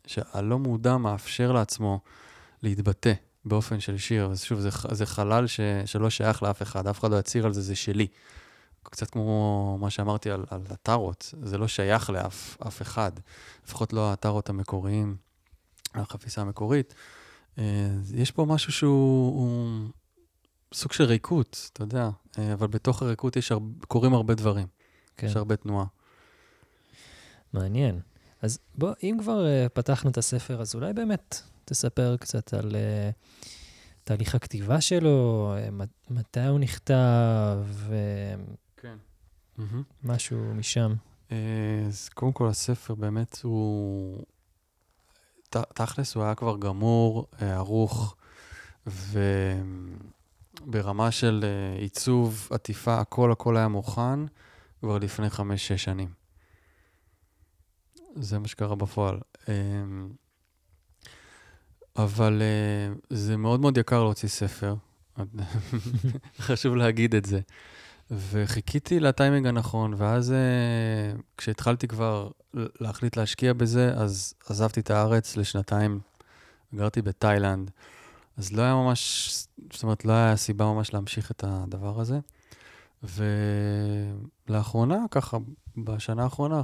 [0.07, 2.01] שהלא מודע מאפשר לעצמו
[2.63, 3.13] להתבטא
[3.45, 4.27] באופן של שיר.
[4.27, 7.53] אז שוב, זה, זה חלל ש, שלא שייך לאף אחד, אף אחד לא יצהיר על
[7.53, 8.07] זה, זה שלי.
[8.83, 13.13] קצת כמו מה שאמרתי על, על הטארות, זה לא שייך לאף אף אחד,
[13.65, 15.17] לפחות לא הטארות המקוריים,
[15.95, 16.95] החפיסה המקורית.
[17.59, 19.89] אה, יש פה משהו שהוא הוא
[20.75, 24.67] סוג של ריקות, אתה יודע, אה, אבל בתוך הריקות יש הרבה, קורים הרבה דברים,
[25.17, 25.27] כן.
[25.27, 25.87] יש הרבה תנועה.
[27.53, 28.01] מעניין.
[28.43, 32.75] אז בוא, אם כבר uh, פתחנו את הספר, אז אולי באמת תספר קצת על uh,
[34.05, 37.59] תהליך הכתיבה שלו, uh, מת- מתי הוא נכתב,
[38.77, 38.97] כן.
[40.05, 40.95] ומשהו משם.
[41.33, 41.37] אה,
[41.87, 44.23] אז קודם כל, הספר באמת הוא...
[45.51, 48.17] ת- תכלס, הוא היה כבר גמור, ערוך,
[50.67, 51.45] וברמה של
[51.79, 54.21] עיצוב, עטיפה, הכל הכל היה מוכן
[54.81, 56.22] כבר לפני חמש-שש שנים.
[58.15, 59.19] זה מה שקרה בפועל.
[59.49, 59.55] אה,
[61.97, 64.75] אבל אה, זה מאוד מאוד יקר להוציא ספר,
[66.47, 67.41] חשוב להגיד את זה.
[68.11, 76.01] וחיכיתי לטיימינג הנכון, ואז אה, כשהתחלתי כבר להחליט להשקיע בזה, אז עזבתי את הארץ לשנתיים,
[76.75, 77.71] גרתי בתאילנד,
[78.37, 79.31] אז לא היה ממש,
[79.73, 82.19] זאת אומרת, לא היה סיבה ממש להמשיך את הדבר הזה.
[84.49, 85.37] ולאחרונה, ככה,
[85.77, 86.63] בשנה האחרונה,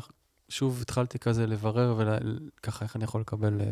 [0.49, 1.95] שוב התחלתי כזה לברר
[2.61, 3.67] וככה איך אני יכול לקבל, אה,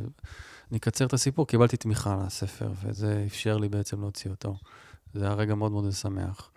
[0.70, 4.56] אני אקצר את הסיפור, קיבלתי תמיכה לספר, וזה אפשר לי בעצם להוציא אותו.
[5.14, 6.50] זה היה רגע מאוד מאוד משמח.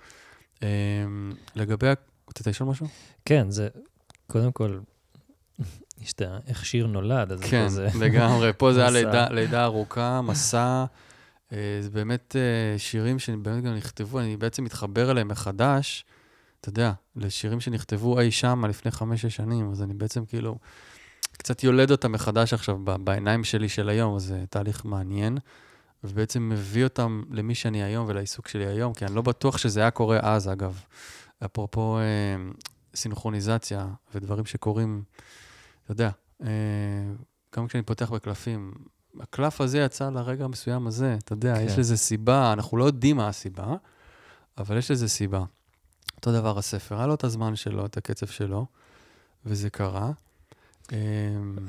[0.55, 0.62] Um,
[1.55, 1.88] לגבי,
[2.29, 2.88] רצית לשאול משהו?
[3.25, 3.67] כן, זה,
[4.27, 4.79] קודם כל,
[6.01, 6.21] יש את.
[6.47, 7.88] איך שיר נולד, אז כן, זה...
[7.99, 8.51] לגמרי.
[8.58, 8.89] פה זה היה.
[8.99, 10.86] לידה, לידה ארוכה, מסע.
[11.51, 16.05] אה, זה באמת אה, שירים שבאמת גם נכתבו, אני בעצם מתחבר אליהם מחדש,
[16.62, 20.58] אתה יודע, לשירים שנכתבו אי שם לפני חמש-שש שנים, אז אני בעצם כאילו
[21.32, 25.38] קצת יולד אותם מחדש עכשיו ב- בעיניים שלי של היום, אז זה תהליך מעניין,
[26.04, 29.91] ובעצם מביא אותם למי שאני היום ולעיסוק שלי היום, כי אני לא בטוח שזה היה
[29.91, 30.82] קורה אז, אגב.
[31.45, 32.04] אפרופו אה,
[32.95, 35.04] סינכרוניזציה ודברים שקורים,
[35.84, 36.10] אתה יודע,
[36.43, 36.48] אה,
[37.56, 38.74] גם כשאני פותח בקלפים,
[39.19, 41.65] הקלף הזה יצא לרגע המסוים הזה, אתה יודע, כן.
[41.65, 43.76] יש לזה סיבה, אנחנו לא יודעים מה הסיבה,
[44.58, 45.43] אבל יש לזה סיבה.
[46.19, 48.65] אותו דבר הספר, היה לו את הזמן שלו, את הקצב שלו,
[49.45, 50.12] וזה קרה.
[50.91, 50.97] אה,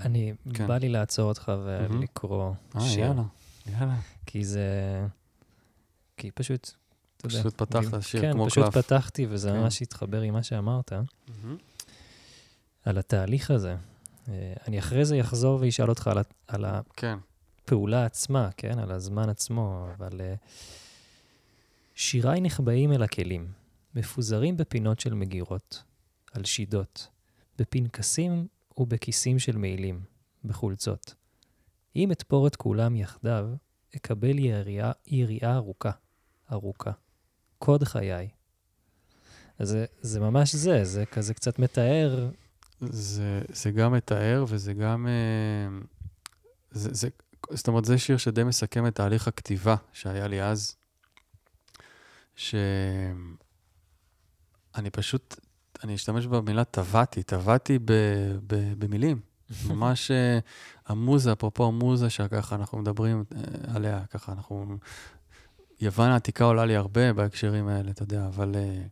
[0.02, 0.66] אני, כן.
[0.66, 1.52] בא לי לעצור אותך.
[1.56, 3.00] ולקרוא אה, שיר.
[3.00, 3.22] יאללה,
[3.66, 3.96] יאללה.
[4.26, 4.66] כי זה...
[6.16, 6.70] כי פשוט
[7.16, 7.40] אתה יודע.
[7.40, 8.84] פשוט פתחת שיר כן, כמו פשוט קלף.
[8.84, 9.56] פתחתי, וזה כן.
[9.60, 11.56] ממש התחבר עם מה שאמרת, מהמם.
[12.84, 13.76] על התהליך הזה.
[14.28, 16.64] אה, אני אחרי זה אחזור ואשאל אותך על, על
[16.96, 17.18] כן.
[17.64, 18.78] הפעולה עצמה, כן?
[18.78, 20.20] על הזמן עצמו, אבל...
[20.20, 20.34] אה,
[22.00, 23.46] שיריי נחבאים אל הכלים,
[23.94, 25.82] מפוזרים בפינות של מגירות,
[26.32, 27.08] על שידות,
[27.58, 28.46] בפנקסים
[28.78, 30.00] ובכיסים של מעילים,
[30.44, 31.14] בחולצות.
[31.96, 33.48] אם אתפור את כולם יחדיו,
[33.96, 35.90] אקבל יריעה, יריעה ארוכה,
[36.52, 36.90] ארוכה.
[37.58, 38.28] קוד חיי.
[39.58, 42.30] אז זה, זה ממש זה, זה כזה קצת מתאר,
[42.80, 45.06] זה, זה גם מתאר וזה גם...
[45.06, 45.78] אה,
[46.70, 47.08] זה, זה,
[47.50, 50.76] זאת אומרת, זה שיר שדי מסכם את תהליך הכתיבה שהיה לי אז,
[54.76, 55.36] שאני פשוט,
[55.84, 57.78] אני אשתמש במילה טבעתי, טבעתי
[58.78, 59.20] במילים.
[59.68, 60.38] ממש אה,
[60.86, 64.76] המוזה, אפרופו המוזה שככה אנחנו מדברים אה, עליה, ככה אנחנו...
[65.80, 68.82] יוון העתיקה עולה לי הרבה בהקשרים האלה, אתה יודע, אבל אה,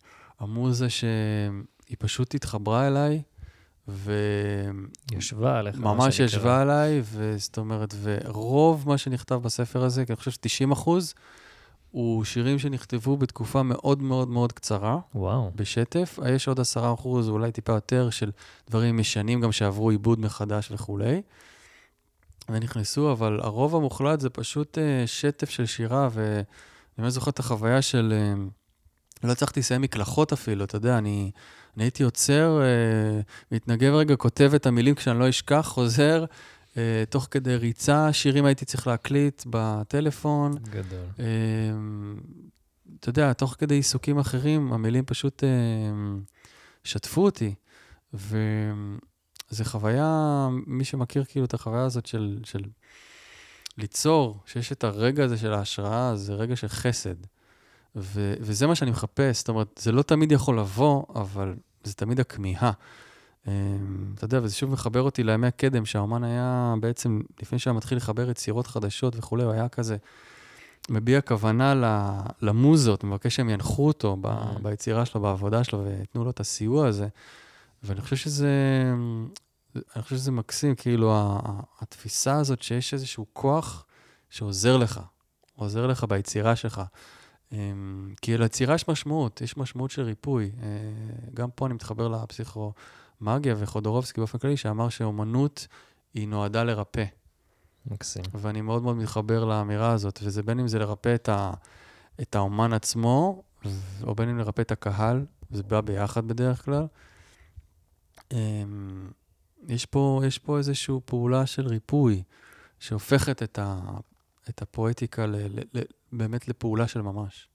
[0.40, 3.22] המוזה שהיא פשוט התחברה אליי,
[3.88, 4.12] ו...
[5.12, 5.78] ישבה עליך.
[5.78, 6.20] ממש.
[6.20, 11.14] ישבה עליי, וזאת אומרת, ורוב מה שנכתב בספר הזה, כי אני חושב ש-90 אחוז,
[11.90, 16.18] הוא שירים שנכתבו בתקופה מאוד מאוד מאוד קצרה, וואו, בשטף.
[16.28, 18.30] יש עוד 10 אחוז, אולי טיפה יותר, של
[18.70, 21.22] דברים ישנים גם שעברו עיבוד מחדש וכולי.
[22.48, 26.42] ונכנסו, אבל הרוב המוחלט זה פשוט אה, שטף של שירה, ואני
[26.98, 28.12] באמת זוכר את החוויה של...
[28.16, 28.34] אה,
[29.24, 31.30] לא הצלחתי לסיים מקלחות אפילו, אתה יודע, אני,
[31.76, 33.20] אני הייתי עוצר, אה,
[33.52, 36.24] מתנגב רגע, כותב את המילים כשאני לא אשכח, חוזר,
[36.76, 40.54] אה, תוך כדי ריצה, שירים הייתי צריך להקליט בטלפון.
[40.70, 41.06] גדול.
[41.18, 41.24] אה,
[43.00, 45.48] אתה יודע, תוך כדי עיסוקים אחרים, המילים פשוט אה,
[46.84, 47.54] שטפו אותי.
[48.14, 52.62] וזו חוויה, מי שמכיר כאילו את החוויה הזאת של, של
[53.78, 57.14] ליצור, שיש את הרגע הזה של ההשראה, זה רגע של חסד.
[57.96, 61.54] ו, וזה מה שאני מחפש, זאת אומרת, זה לא תמיד יכול לבוא, אבל
[61.84, 62.72] זה תמיד הכמיהה.
[63.48, 63.52] אה,
[64.14, 68.30] אתה יודע, וזה שוב מחבר אותי לימי הקדם, שהאומן היה בעצם, לפני שהיה מתחיל לחבר
[68.30, 69.96] יצירות חדשות וכולי, הוא היה כזה
[70.90, 71.74] מביע כוונה
[72.42, 74.62] למוזות, מבקש שהם ינחו אותו ב- Mm.
[74.62, 77.08] ביצירה שלו, בעבודה שלו, וייתנו לו את הסיוע הזה.
[77.82, 78.50] ואני חושב שזה,
[79.76, 81.38] אני חושב שזה מקסים, כאילו,
[81.80, 83.84] התפיסה הזאת שיש איזשהו כוח
[84.30, 85.00] שעוזר לך,
[85.56, 86.82] עוזר לך ביצירה שלך.
[87.52, 90.50] אמ, כי ליצירה יש משמעות, יש משמעות של ריפוי.
[90.62, 90.68] אה,
[91.34, 92.08] גם פה אני מתחבר
[93.20, 95.66] לפסיכומגיה וחודורובסקי באופן כללי, שאמר שאומנות
[96.14, 97.04] היא נועדה לרפא.
[97.86, 98.24] מקסים.
[98.34, 101.52] ואני מאוד מאוד מתחבר לאמירה הזאת, וזה בין אם זה לרפא את, ה,
[102.20, 103.42] את האומן עצמו,
[104.02, 106.86] או בין אם לרפא את הקהל, זה בא ביחד בדרך כלל.
[108.32, 109.10] אמ,
[109.68, 112.22] יש פה, יש פה איזושהי פעולה של ריפוי,
[112.78, 113.80] שהופכת את, ה,
[114.48, 115.80] את הפואטיקה ל, ל, ל,
[116.12, 117.48] באמת לפעולה של ממש.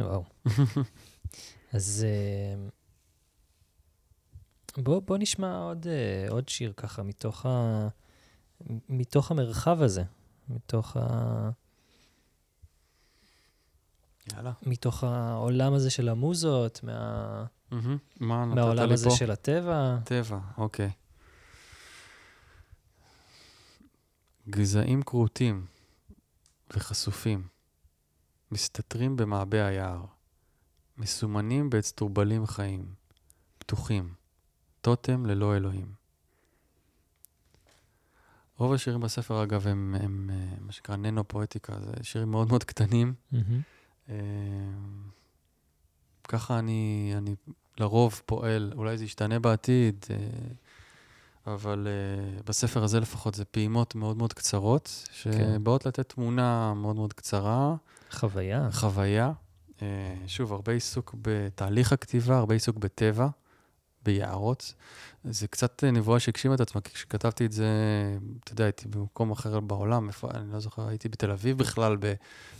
[0.00, 0.24] וואו.
[1.72, 2.68] אז אה,
[4.82, 7.88] בוא, בוא נשמע עוד, אה, עוד שיר ככה מתוך, ה,
[8.88, 10.02] מתוך המרחב הזה,
[10.48, 11.50] מתוך, ה,
[14.32, 14.52] יאללה.
[14.62, 17.98] מתוך העולם הזה של המוזות, מה, מהמם.
[18.20, 19.16] מה מהעולם הזה פה?
[19.16, 19.98] של הטבע.
[20.04, 20.90] טבע, אוקיי.
[24.50, 25.66] גזעים כרותים
[26.76, 27.48] וחשופים,
[28.52, 30.04] מסתתרים במעבה היער,
[30.98, 32.84] מסומנים באצטרובלים חיים,
[33.58, 34.14] פתוחים,
[34.80, 36.00] טוטם ללא אלוהים.
[38.56, 43.14] רוב השירים בספר, אגב, הם, הם אה, מה שנקרא ננו-פואטיקה, זה שירים מאוד מאוד קטנים.
[44.08, 44.16] אה,
[46.28, 47.34] ככה אני, אני
[47.78, 50.16] לרוב פועל, אולי זה ישתנה בעתיד, אה,
[51.54, 51.88] אבל
[52.46, 57.76] בספר הזה לפחות זה פעימות מאוד מאוד קצרות, שבאות לתת תמונה מאוד מאוד קצרה,
[58.10, 58.68] חוויה.
[58.72, 59.32] חוויה.
[59.82, 63.28] אה, שוב, הרבה עיסוק בתהליך הכתיבה, הרבה עיסוק בטבע,
[64.04, 64.74] ביערות.
[65.24, 67.66] זה קצת אה, נבואה שהגשימה את עצמה, כי כשכתבתי את זה,
[68.44, 71.96] אתה יודע, הייתי במקום אחר בעולם, איפה, אני לא זוכר, הייתי בתל אביב בכלל,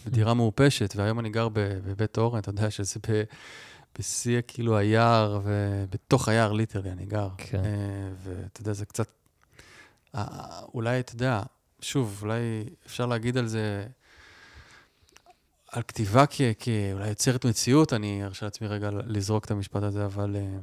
[0.07, 3.23] בדירה מעופשת, והיום אני גר בבית אורן, אתה יודע שזה ב-
[3.99, 7.29] בשיא כאילו היער, ובתוך היער ליטרלי אני גר.
[7.37, 7.65] כן.
[7.65, 9.09] אה, ואתה יודע, זה קצת...
[10.15, 11.43] אה, אולי, אתה יודע,
[11.81, 13.87] שוב, אולי אפשר להגיד על זה,
[15.73, 20.37] על כתיבה כ- כאולי יוצרת מציאות, אני ארשה לעצמי רגע לזרוק את המשפט הזה, אבל
[20.37, 20.59] אה,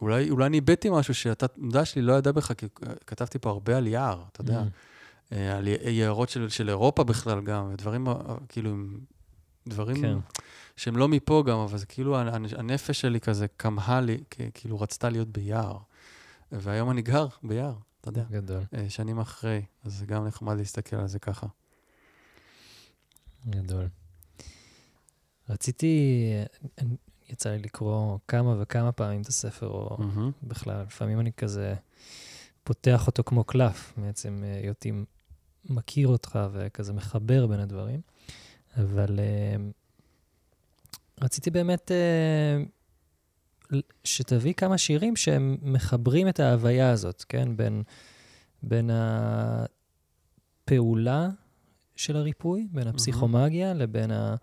[0.00, 2.66] אולי, אולי אני איבדתי משהו שהתת-מודע שלי לא ידע בך, כי
[3.06, 4.54] כתבתי פה הרבה על יער, אתה יודע.
[4.58, 4.68] מהמם.
[5.32, 8.14] אה, על יערות של, של אירופה בכלל גם, ודברים, אה,
[8.48, 8.74] כאילו,
[9.68, 10.18] דברים כן.
[10.76, 14.18] שהם לא מפה גם, אבל זה כאילו, הנ- הנ- הנפש שלי כזה כמהה לי,
[14.54, 15.76] כאילו רצתה להיות ביער.
[16.52, 18.62] והיום אני גר ביער, אתה יודע, גדול.
[18.74, 21.46] אה, שנים אחרי, אז זה גם נחמד להסתכל על זה ככה.
[23.46, 23.88] גדול.
[25.52, 26.26] רציתי,
[27.28, 30.32] יצא לי לקרוא כמה וכמה פעמים את הספר, או Mm-hmm.
[30.42, 31.74] בכלל, לפעמים אני כזה
[32.64, 34.92] פותח אותו כמו קלף, בעצם אה, היותי
[35.64, 38.00] מכיר אותך וכזה מחבר בין הדברים.
[38.76, 39.56] אבל אה,
[41.20, 42.62] רציתי באמת אה,
[44.04, 47.56] שתביא כמה שירים שהם מחברים את ההוויה הזאת, כן?
[47.56, 47.82] בין,
[48.62, 48.90] בין
[50.64, 51.28] הפעולה
[51.96, 54.36] של הריפוי, בין הפסיכומגיה לבין, ה,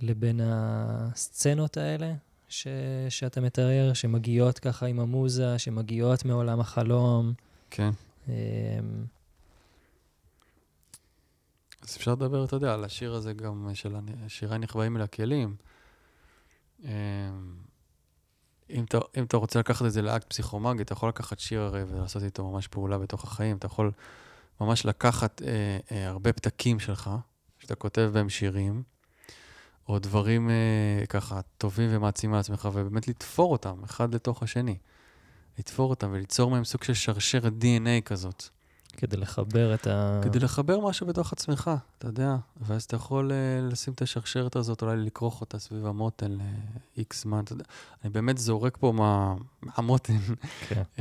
[0.00, 2.12] לבין הסצנות האלה
[2.48, 2.66] ש,
[3.08, 7.32] שאתה מתאר, שמגיעות ככה עם המוזה, שמגיעות מעולם החלום.
[7.70, 7.90] כן.
[8.28, 8.32] אמ,
[11.82, 15.56] אז אפשר לדבר, אתה יודע, על השיר הזה גם של הנ- שירי נחבאים אל הכלים.
[16.84, 16.88] אמ,
[18.70, 21.82] אם אתה, אם אתה רוצה לקחת את זה לאקט פסיכומגי, אתה יכול לקחת שיר הרי
[21.84, 23.56] ולעשות איתו ממש פעולה בתוך החיים.
[23.56, 23.90] אתה יכול
[24.60, 27.10] ממש לקחת אה, אה, הרבה פתקים שלך,
[27.58, 28.82] שאתה כותב בהם שירים,
[29.90, 34.76] או דברים אה, ככה טובים ומעצימים על עצמך, ובאמת לתפור אותם אחד לתוך השני.
[35.58, 38.44] לתפור אותם וליצור מהם סוג של שרשרת DNA כזאת.
[38.96, 40.20] כדי לחבר את ה...
[40.22, 44.82] כדי לחבר משהו בתוך עצמך, אתה יודע, ואז אתה יכול uh, לשים את השרשרת הזאת,
[44.82, 47.64] אולי לכרוך אותה סביב המותן ל-X זמן, אתה יודע.
[48.04, 50.18] אני באמת זורק פה מה, מהמותן,
[50.68, 50.82] כן.
[50.96, 51.00] uh,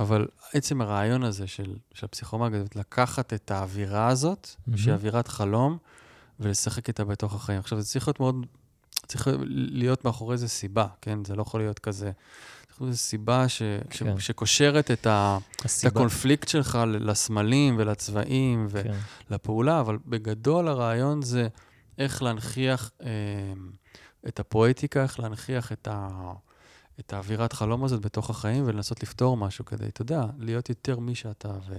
[0.00, 4.78] אבל עצם הרעיון הזה של, של הפסיכומגיה, לקחת את האווירה הזאת, מהמם.
[4.78, 5.78] שהיא אווירת חלום,
[6.40, 7.58] ולשחק איתה בתוך החיים.
[7.58, 8.46] עכשיו, זה צריך להיות מאוד,
[9.06, 11.24] צריך להיות מאחורי איזה סיבה, כן?
[11.24, 12.10] זה לא יכול להיות כזה,
[12.80, 14.18] איזו סיבה ש, ש, כן.
[14.18, 15.38] שקושרת את ה...
[15.60, 15.84] את.
[15.84, 18.94] הקונפליקט שלך לסמלים ולצבעים כן.
[19.30, 21.48] ולפעולה, אבל בגדול הרעיון זה
[21.98, 23.08] איך להנכיח אה,
[24.28, 26.08] את הפואטיקה, איך להנכיח את, ה,
[27.00, 31.14] את האווירת חלום הזאת בתוך החיים ולנסות לפתור משהו כדי, אתה יודע, להיות יותר מי
[31.14, 31.74] שאתה ו,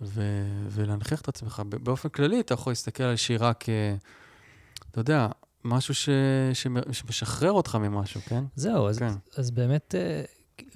[0.00, 0.22] ו,
[0.70, 1.62] ולהנכיח את עצמך.
[1.82, 3.68] באופן כללי, אתה יכול להסתכל על שירה כ...
[4.90, 5.28] אתה יודע,
[5.64, 6.08] משהו ש,
[6.52, 8.44] שמ- שמשחרר אותך ממשהו, כן?
[8.56, 9.12] זהו, אז, כן.
[9.36, 10.22] אז באמת אה,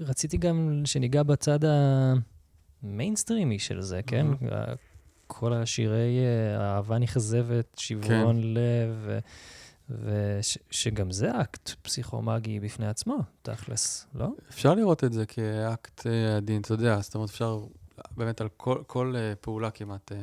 [0.00, 1.58] רציתי גם שניגע בצד
[2.82, 4.26] המיינסטרימי של זה, כן?
[4.52, 4.72] ה-
[5.26, 9.08] כל השירי אה, אהבה נכזבת, שברון לב,
[9.90, 14.28] ושגם זה אקט פסיכומגי בפני עצמו, תכלס, לא?
[14.50, 17.60] אפשר לראות את זה כאקט אה, עדין, אתה יודע, זאת אומרת, אפשר
[18.16, 20.18] באמת על כל, כל אה, פעולה כמעט אה,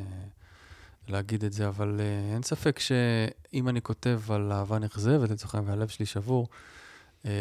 [1.08, 5.74] להגיד את זה, אבל אה, אין ספק שאם אני כותב על אהבה נכזבת, לצורך העניין,
[5.74, 6.48] והלב שלי שבור,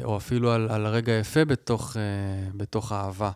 [0.04, 1.96] או אפילו על, על הרגע היפה בתוך,
[2.56, 3.30] בתוך האהבה,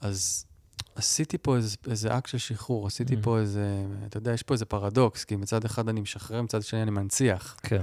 [0.00, 0.46] אז
[0.94, 3.22] עשיתי פה איזה, איזה אקט של שחרור, עשיתי Mm.
[3.22, 6.82] פה איזה, אתה יודע, יש פה איזה פרדוקס, כי מצד אחד אני משחרר, מצד שני
[6.82, 7.56] אני מנציח.
[7.62, 7.82] כן.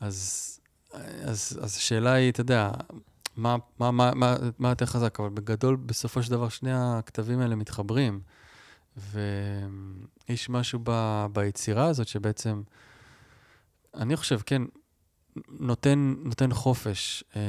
[0.00, 0.46] אז,
[1.22, 2.70] אז, אז השאלה היא, אתה יודע,
[3.36, 5.20] מה, מה, מה, מה, מה יותר חזק?
[5.20, 8.20] אבל בגדול, בסופו של דבר, שני הכתבים האלה מתחברים.
[8.96, 12.62] ויש משהו ב, ביצירה הזאת שבעצם,
[13.94, 14.62] אני חושב, כן,
[15.48, 17.40] נותן, נותן חופש אה,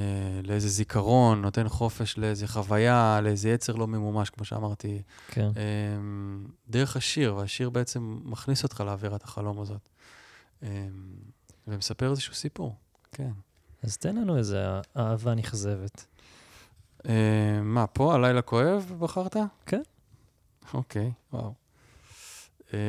[0.44, 5.50] לאיזה זיכרון, נותן חופש לאיזה חוויה, לאיזה יצר לא ממומש, כמו שאמרתי, כן.
[5.58, 5.98] אה,
[6.70, 9.90] דרך השיר, והשיר בעצם מכניס אותך לאווירת החלום הזאת.
[10.64, 10.88] אה,
[11.68, 12.76] ומספר איזשהו סיפור,
[13.12, 13.32] כן.
[13.84, 14.66] אז תן לנו איזה
[14.98, 16.06] אהבה נכזבת.
[17.06, 19.36] אה, מה, פה הלילה כואב בחרת?
[19.66, 19.82] כן.
[20.74, 21.54] אוקיי, וואו.
[22.74, 22.80] אה,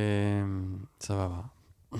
[1.00, 1.40] סבבה.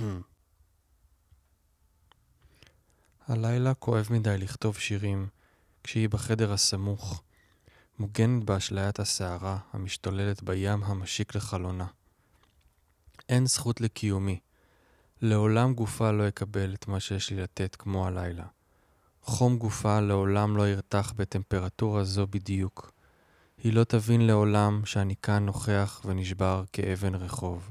[3.28, 5.28] הלילה כואב מדי לכתוב שירים
[5.84, 7.22] כשהיא בחדר הסמוך,
[7.98, 11.86] מוגנת באשליית הסערה המשתוללת בים המשיק לחלונה.
[13.28, 14.40] אין זכות לקיומי.
[15.22, 18.44] לעולם גופה לא אקבל את מה שיש לי לתת כמו הלילה.
[19.24, 22.92] חום גופה לעולם לא ירתח בטמפרטורה זו בדיוק.
[23.62, 27.70] היא לא תבין לעולם שאני כאן נוכח ונשבר כאבן רחוב.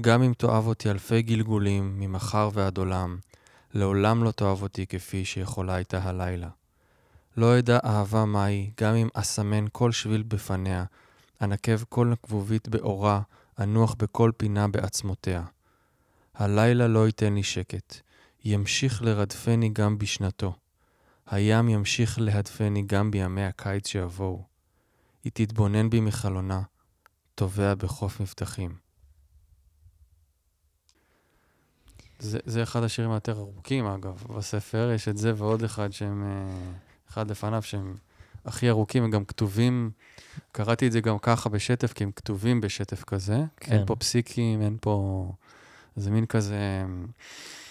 [0.00, 3.18] גם אם תאהב אותי אלפי גלגולים, ממחר ועד עולם,
[3.74, 6.48] לעולם לא תאהב אותי כפי שיכולה הייתה הלילה.
[7.36, 10.84] לא אדע אהבה מהי, גם אם אסמן כל שביל בפניה,
[11.42, 13.20] אנקב כל כבובית באורה,
[13.60, 15.42] אנוח בכל פינה בעצמותיה.
[16.34, 18.00] הלילה לא ייתן לי שקט,
[18.46, 20.54] ימשיך לרדפני גם בשנתו.
[21.26, 24.42] הים ימשיך להדפני גם בימי הקיץ שיבואו.
[25.24, 26.62] היא תתבונן בי מחלונה,
[27.34, 28.74] טובע בחוף מבטחים.
[32.18, 34.90] זה, זה אחד השירים היותר ארוכים, אגב, בספר.
[34.94, 36.72] יש את זה ועוד אחד שהם, אה,
[37.08, 37.94] אחד לפניו, שהם
[38.44, 39.90] הכי ארוכים, הם גם כתובים,
[40.52, 43.44] קראתי את זה גם ככה בשטף, כי הם כתובים בשטף כזה.
[43.56, 43.72] כן.
[43.72, 45.32] אין פה פסיקים, אין פה...
[45.96, 46.84] זה מין כזה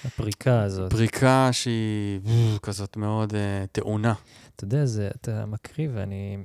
[0.06, 0.94] הפריקה הזאת.
[0.94, 3.36] פריקה שהיא כזאת מאוד uh,
[3.72, 4.14] טעונה.
[4.56, 6.38] אתה יודע, זה, אתה מקריא ואני...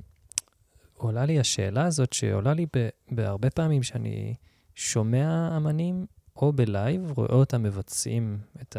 [1.01, 4.35] עולה לי השאלה הזאת, שעולה לי ב, בהרבה פעמים שאני
[4.75, 6.05] שומע אמנים
[6.35, 8.77] או בלייב, רואה אותם מבצעים את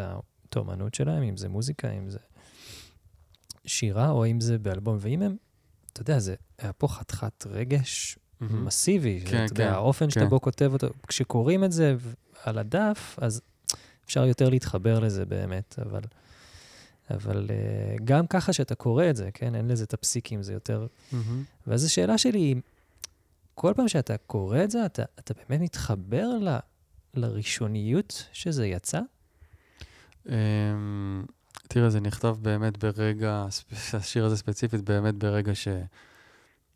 [0.55, 2.19] האומנות שלהם, אם זה מוזיקה, אם זה
[3.65, 4.97] שירה, או אם זה באלבום.
[4.99, 5.35] ואם הם,
[5.93, 8.65] אתה יודע, זה היה פה חתיכת רגש מהמם.
[8.65, 9.21] מסיבי.
[9.25, 10.29] כן, אתה יודע, כן, האופן שאתה כן.
[10.29, 11.95] בו כותב אותו, כשקוראים את זה
[12.43, 13.41] על הדף, אז
[14.05, 16.01] אפשר יותר להתחבר לזה באמת, אבל...
[17.11, 19.55] אבל uh, גם ככה שאתה קורא את זה, כן?
[19.55, 20.87] אין לזה את הפסיקים, זה יותר...
[21.11, 21.43] מהמם.
[21.67, 22.55] ואז השאלה שלי היא,
[23.55, 26.57] כל פעם שאתה קורא את זה, אתה, אתה באמת מתחבר ל,
[27.13, 28.99] לראשוניות שזה יצא?
[30.29, 31.25] אמ,
[31.67, 33.45] תראה, זה נכתב באמת ברגע,
[33.93, 35.51] השיר הזה ספציפית, באמת ברגע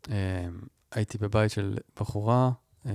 [0.08, 2.50] שהייתי בבית של בחורה.
[2.88, 2.92] אמ,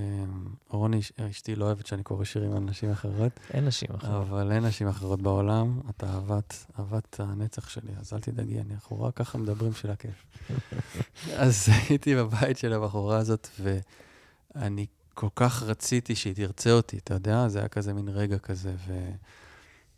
[0.70, 4.28] רוני, אש- אשתי לא אוהבת שאני קורא שירים על נשים אחרות, אין נשים אחרות.
[4.28, 5.80] אבל אין נשים אחרות בעולם.
[5.90, 10.26] את אהבת, אהבת הנצח שלי, אז אל תדאגי, אני אנחנו רק ככה מדברים של הכיף.
[11.36, 13.48] אז הייתי בבית של הבחורה הזאת,
[14.54, 17.48] ואני כל כך רציתי שהיא תרצה אותי, אתה יודע?
[17.48, 19.10] זה היה כזה מין רגע כזה, ו...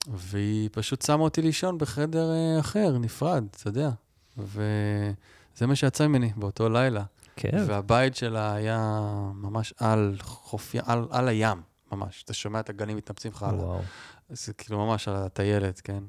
[0.08, 3.90] והיא פשוט שמה אותי לישון בחדר אה, אחר, נפרד, אתה יודע.
[4.38, 7.04] וזה מה שיצא ממני באותו לילה.
[7.36, 7.64] כן.
[7.66, 9.00] והבית שלה היה
[9.34, 11.62] ממש על חופי, על, על הים,
[11.92, 12.22] ממש.
[12.24, 13.54] אתה שומע את הגלים מתנפצים לך על...
[13.54, 13.80] וואו.
[14.28, 16.04] זה כאילו ממש על הטיילת, כן?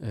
[0.00, 0.06] אמ,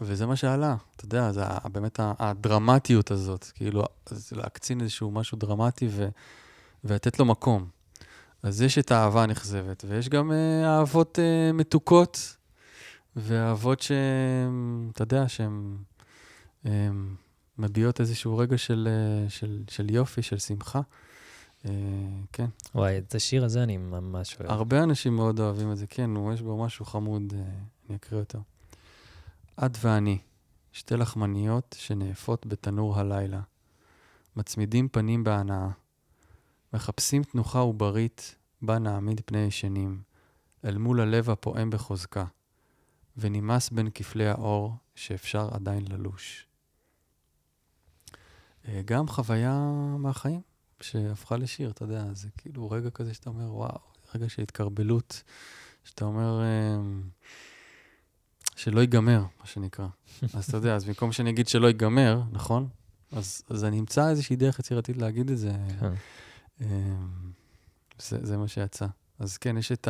[0.00, 5.88] וזה מה שעלה, אתה יודע, זה באמת הדרמטיות הזאת, כאילו, זה להקצין איזשהו משהו דרמטי
[5.90, 6.08] ו,
[6.84, 7.68] ולתת לו מקום.
[8.42, 12.36] אז יש את האהבה הנכזבת, ויש גם אה, אהבות אה, מתוקות,
[13.16, 15.76] ואהבות שהן, אתה יודע, שהן
[16.64, 17.16] הם,
[17.58, 20.80] מביעות איזשהו רגע של, אה, של, של יופי, של שמחה.
[21.64, 21.70] אה,
[22.32, 22.46] כן.
[22.74, 24.50] וואי, את השיר הזה אני ממש אוהב.
[24.50, 27.42] הרבה אנשים מאוד אוהבים את זה, כן, הוא, יש בו משהו חמוד, אה,
[27.88, 28.38] אני אקריא אותו.
[29.64, 30.18] את ואני,
[30.72, 33.40] שתי לחמניות שנאפות בתנור הלילה,
[34.36, 35.68] מצמידים פנים בהנאה,
[36.72, 40.02] מחפשים תנוחה עוברית, בה נעמיד פני ישנים,
[40.64, 42.24] אל מול הלב הפועם בחוזקה,
[43.16, 46.46] ונמאס בין כפלי האור שאפשר עדיין ללוש.
[48.68, 49.58] אה, גם חוויה
[49.98, 50.40] מהחיים
[50.80, 53.78] שהפכה לשיר, אתה יודע, זה כאילו רגע כזה שאתה אומר, וואו,
[54.14, 55.22] רגע של התקרבלות,
[55.84, 57.02] שאתה אומר אמ,
[58.56, 59.86] שלא ייגמר, מה שנקרא.
[60.34, 62.68] אז אתה יודע, אז במקום שאני אגיד שלא ייגמר, נכון?
[63.12, 65.52] אז, אז אני אמצא איזושהי דרך יצירתית להגיד את זה.
[65.80, 65.92] כן.
[66.60, 67.32] אמ,
[67.98, 68.86] זה, זה מה שיצא.
[69.18, 69.88] אז כן, יש את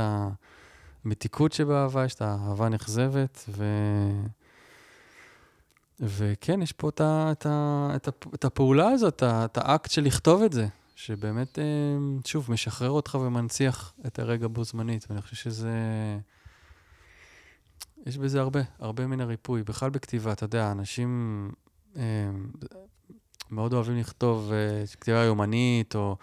[1.05, 3.65] המתיקות שבאהבה, יש את האהבה הנכזבת, ו...
[6.05, 9.91] וכן, יש פה את, ה, את, ה, את, הפ, את הפעולה הזאת, ה- את האקט
[9.91, 15.23] של לכתוב את זה, שבאמת, אמ, שוב, משחרר אותך ומנציח את הרגע בו זמנית, ואני
[15.23, 15.71] חושב שזה...
[18.07, 19.63] יש בזה הרבה, הרבה מן הריפוי.
[19.63, 21.51] בכלל בכתיבה, אתה יודע, אנשים
[21.97, 22.03] אמ,
[23.51, 26.17] מאוד אוהבים לכתוב אה, כתיבה יומנית, או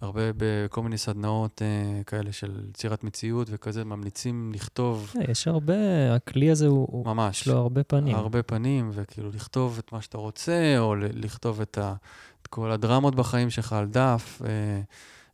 [0.00, 5.74] הרבה בכל מיני סדנאות אה, כאלה של יצירת מציאות וכזה, ממליצים לכתוב אה, יש הרבה,
[6.14, 7.40] הכלי הזה הוא, הוא- ממש.
[7.40, 8.16] יש לו הרבה פנים.
[8.16, 11.94] הרבה פנים, וכאילו לכתוב את מה שאתה רוצה, או לכתוב את, ה,
[12.42, 14.42] את כל הדרמות בחיים שלך על דף.
[14.44, 14.80] אה,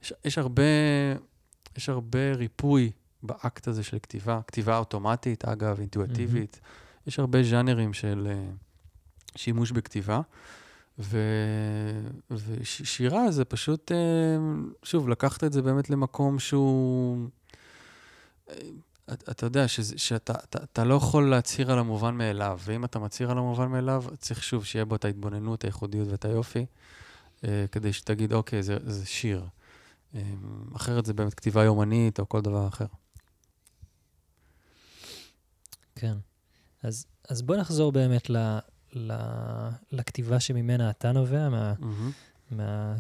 [0.03, 0.63] יש, יש הרבה,
[1.77, 2.91] יש הרבה ריפוי
[3.23, 6.61] באקט הזה של כתיבה, כתיבה אוטומטית, אגב, אינטואיטיבית.
[7.07, 8.45] יש הרבה ז'אנרים של אה,
[9.37, 10.21] שימוש בכתיבה.
[10.99, 11.19] ו...
[12.31, 13.97] ושירה זה פשוט, אה,
[14.83, 17.29] שוב, לקחת את זה באמת למקום שהוא...
[18.51, 18.55] אה,
[19.13, 22.99] אתה, אתה יודע שזה, שאתה אתה, אתה לא יכול להצהיר על המובן מאליו, ואם אתה
[22.99, 26.67] מצהיר על המובן מאליו, צריך שוב שיהיה בו את ההתבוננות, הייחודיות ואת היופי,
[27.45, 29.47] אה, כדי שתגיד, אוקיי, זה, זה שיר.
[30.77, 32.87] אחרת זה באמת כתיבה יומנית או כל דבר אחר.
[35.95, 36.17] כן.
[36.83, 38.59] אז, אז בוא נחזור באמת ל,
[39.93, 41.75] לכתיבה שממנה אתה נובע, מה,
[42.51, 42.95] מה,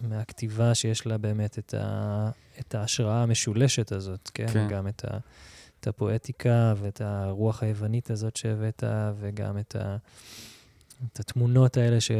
[0.00, 2.30] מהכתיבה שיש לה באמת את, ה,
[2.60, 4.46] את ההשראה המשולשת הזאת, כן?
[4.52, 4.68] כן.
[4.68, 5.18] גם את, ה,
[5.80, 8.84] את הפואטיקה ואת הרוח היוונית הזאת שהבאת,
[9.18, 9.96] וגם את, ה,
[11.12, 12.10] את התמונות האלה, ש,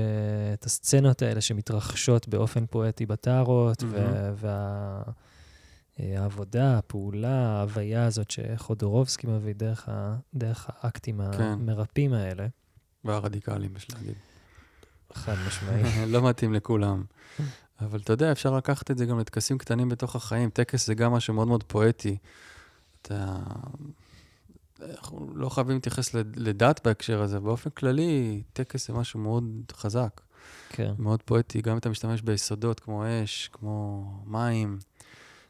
[0.54, 3.96] את הסצנות האלה שמתרחשות באופן פואטי בטארות, מהמם.
[3.96, 5.02] ו- וה...
[5.98, 11.42] העבודה, הפעולה, ההוויה הזאת שחודורובסקי מביא דרך, ה, דרך האקטים כן.
[11.42, 12.46] המרפאים האלה,
[13.04, 14.14] והרדיקלים, יש להגיד.
[15.12, 15.82] חד משמעי.
[16.12, 17.04] לא מתאים לכולם.
[17.80, 20.50] אבל אתה יודע, אפשר לקחת את זה גם לטקסים קטנים בתוך החיים.
[20.50, 22.16] טקס זה גם משהו מאוד מאוד פואטי.
[23.02, 23.36] אתה...
[24.90, 27.40] אנחנו לא חייבים להתייחס לד- לדת בהקשר הזה.
[27.40, 30.20] באופן כללי, טקס זה משהו מאוד חזק,
[30.68, 31.60] כן, מאוד פואטי.
[31.62, 34.78] גם אם אתה משתמש ביסודות כמו אש, כמו מים,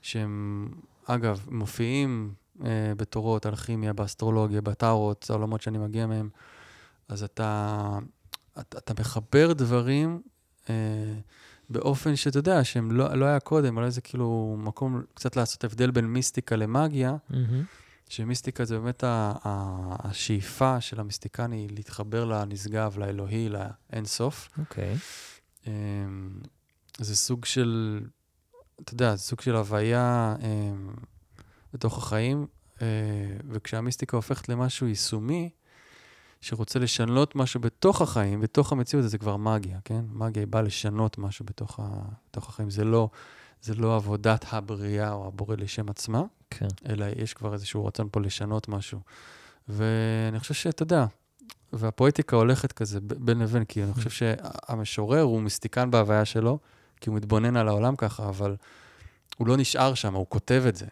[0.03, 0.69] שהם,
[1.07, 2.35] אגב, מופיעים
[2.65, 6.29] אה, בתורות, אלכימיה, באסטרולוגיה, בטארות, העולמות שאני מגיע מהם,
[7.09, 7.99] אז אתה,
[8.61, 10.23] אתה, אתה מחבר דברים
[10.71, 10.75] אה,
[11.71, 15.91] באופן שאתה יודע, שהם לא, לא היה קודם, אולי זה כאילו מקום קצת לעשות הבדל
[15.91, 17.65] בין מיסטיקה למאגיה, מהמם.
[18.09, 23.49] שמיסטיקה זה באמת ה- ה- השאיפה של המיסטיקן היא להתחבר לנשגב, לאלוהי,
[23.93, 24.49] לאינסוף.
[24.59, 24.97] אוקיי.
[25.67, 25.73] אמ,
[26.99, 28.01] זה סוג של,
[28.83, 30.91] אתה יודע, זה סוג של הוויה אמ,
[31.73, 32.47] בתוך החיים,
[32.83, 32.87] אה,
[33.51, 35.51] וכשהמיסטיקה הופכת למשהו יישומי,
[36.41, 40.05] שרוצה לשנות משהו בתוך החיים, בתוך המציאות, זה כבר מגיה, כן?
[40.13, 41.89] מגיה היא באה לשנות משהו בתוך, ה,
[42.31, 42.71] בתוך החיים.
[42.71, 43.09] זה לא,
[43.63, 46.69] זה לא עבודת הבריאה או הבורא לשם עצמה, כן.
[46.89, 49.01] אלא יש כבר איזשהו רצון פה לשנות משהו.
[49.69, 51.07] ואני חושב שאתה יודע,
[51.73, 56.59] והפואטיקה הולכת כזה בין לבין, כי אני חושב שהמשורר הוא מיסטיקן בהוויה שלו,
[57.01, 58.57] כי הוא מתבונן על העולם ככה, אבל
[59.37, 60.87] הוא לא נשאר שם, הוא כותב את זה.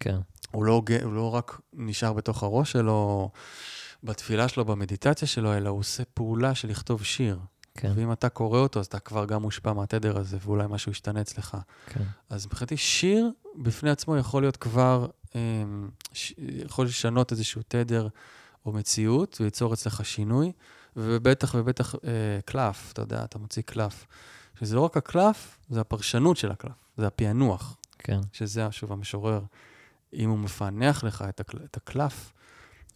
[0.00, 0.18] כן.
[0.50, 3.30] הוא לא, הוא לא רק נשאר בתוך הראש שלו,
[4.04, 7.38] בתפילה שלו, במדיטציה שלו, אלא הוא עושה פעולה של לכתוב שיר.
[7.74, 7.92] כן.
[7.96, 11.56] ואם אתה קורא אותו, אז אתה כבר גם מושפע מהתדר הזה, ואולי משהו ישתנה אצלך.
[11.86, 12.04] כן.
[12.30, 16.34] אז מבחינתי שיר בפני עצמו יכול להיות כבר, אמ, ש...
[16.38, 18.08] יכול לשנות איזשהו תדר
[18.66, 20.52] או מציאות, וליצור אצלך שינוי,
[20.96, 24.06] ובטח ובטח אה, קלף, אתה יודע, אתה מוציא קלף.
[24.58, 28.20] שזה לא רק הקלף, זה הפרשנות של הקלף, זה הפענוח, כן.
[28.32, 29.42] שזה, שוב, המשורר.
[30.14, 31.58] אם הוא מפענח לך את, הקל...
[31.64, 32.32] את הקלף,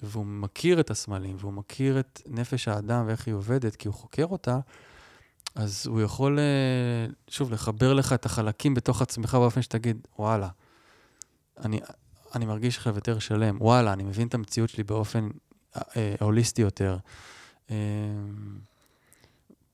[0.03, 4.27] והוא מכיר את הסמלים, והוא מכיר את נפש האדם ואיך היא עובדת, כי הוא חוקר
[4.27, 4.59] אותה,
[5.55, 10.49] אז הוא יכול, אה, שוב, לחבר לך את החלקים בתוך עצמך באופן שתגיד, וואלה,
[11.59, 11.81] אני,
[12.35, 15.29] אני מרגיש עכשיו יותר שלם, וואלה, אני מבין את המציאות שלי באופן
[15.77, 16.97] אה, אה, הוליסטי יותר.
[17.71, 17.77] אה,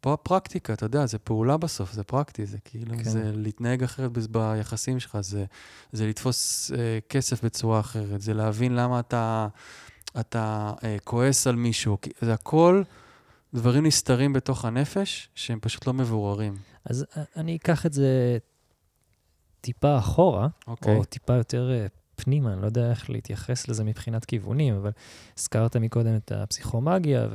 [0.01, 3.03] פה הפרקטיקה, אתה יודע, זה פעולה בסוף, זה פרקטי, זה כאילו, כן.
[3.05, 5.45] זה להתנהג אחרת ביחסים שלך, זה,
[5.93, 9.49] זה לתפוס אה, כסף בצורה אחרת, זה להבין למה אתה,
[10.21, 12.83] אתה אה, כועס על מישהו, כי זה הכל
[13.55, 16.57] דברים נסתרים בתוך הנפש, שהם פשוט לא מבוררים.
[16.85, 18.39] אז א- אני אקח את זה
[19.61, 20.97] טיפה אחורה, אוקיי.
[20.97, 21.87] או טיפה יותר אה,
[22.17, 24.91] פנימה, אני לא יודע איך להתייחס לזה מבחינת כיוונים, אבל
[25.39, 27.29] הזכרת מקודם את הפסיכומגיה,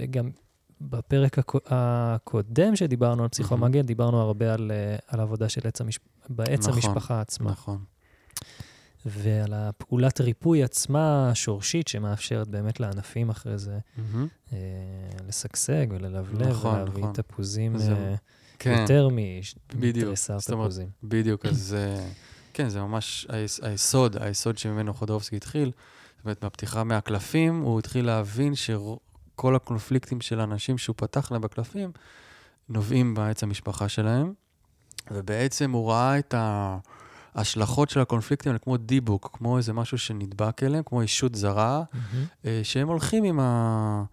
[0.00, 0.30] וגם
[0.80, 6.02] בפרק הקו- הקודם שדיברנו על פסיכומגיה, דיברנו הרבה על, אה, על עבודה של עץ המשפ...
[6.28, 7.84] בעץ נכון, המשפחה עצמה, נכון.
[9.08, 14.26] ועל הפעולת ריפוי עצמה השורשית, שמאפשרת באמת לענפים אחרי זה מהמם.
[14.52, 14.58] אה,
[15.28, 17.12] לשגשג וללבלב, נכון, ולהביא נכון.
[17.12, 18.14] תפוזים זה- אה,
[18.58, 19.08] כן, יותר.
[19.74, 20.88] מתריסר תפוזים.
[21.02, 22.08] בדיוק, אז אה,
[22.54, 25.70] כן, זה ממש היס- היסוד, היסוד שממנו חודרובסקי התחיל.
[26.16, 31.90] זאת אומרת, מהפתיחה מהקלפים, הוא התחיל להבין שכל הקונפליקטים של האנשים שהוא פתח להם בקלפים,
[32.68, 34.32] נובעים בעץ המשפחה שלהם,
[35.10, 36.34] ובעצם הוא ראה את
[37.36, 41.82] ההשלכות של הקונפליקטים האלה כמו דיבוק, כמו איזה משהו שנדבק אליהם, כמו ישות זרה.
[42.44, 44.04] אה, שהם הולכים עם, ה...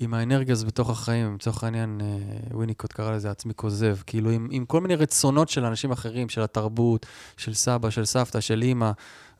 [0.00, 4.48] עם האנרגיה הזו בתוך החיים, לצורך העניין, אה, וויניקוט קרא לזה עצמי כוזב, כאילו עם,
[4.50, 7.06] עם כל מיני רצונות של אנשים אחרים, של התרבות,
[7.36, 8.90] של סבא, של סבתא, של אימא.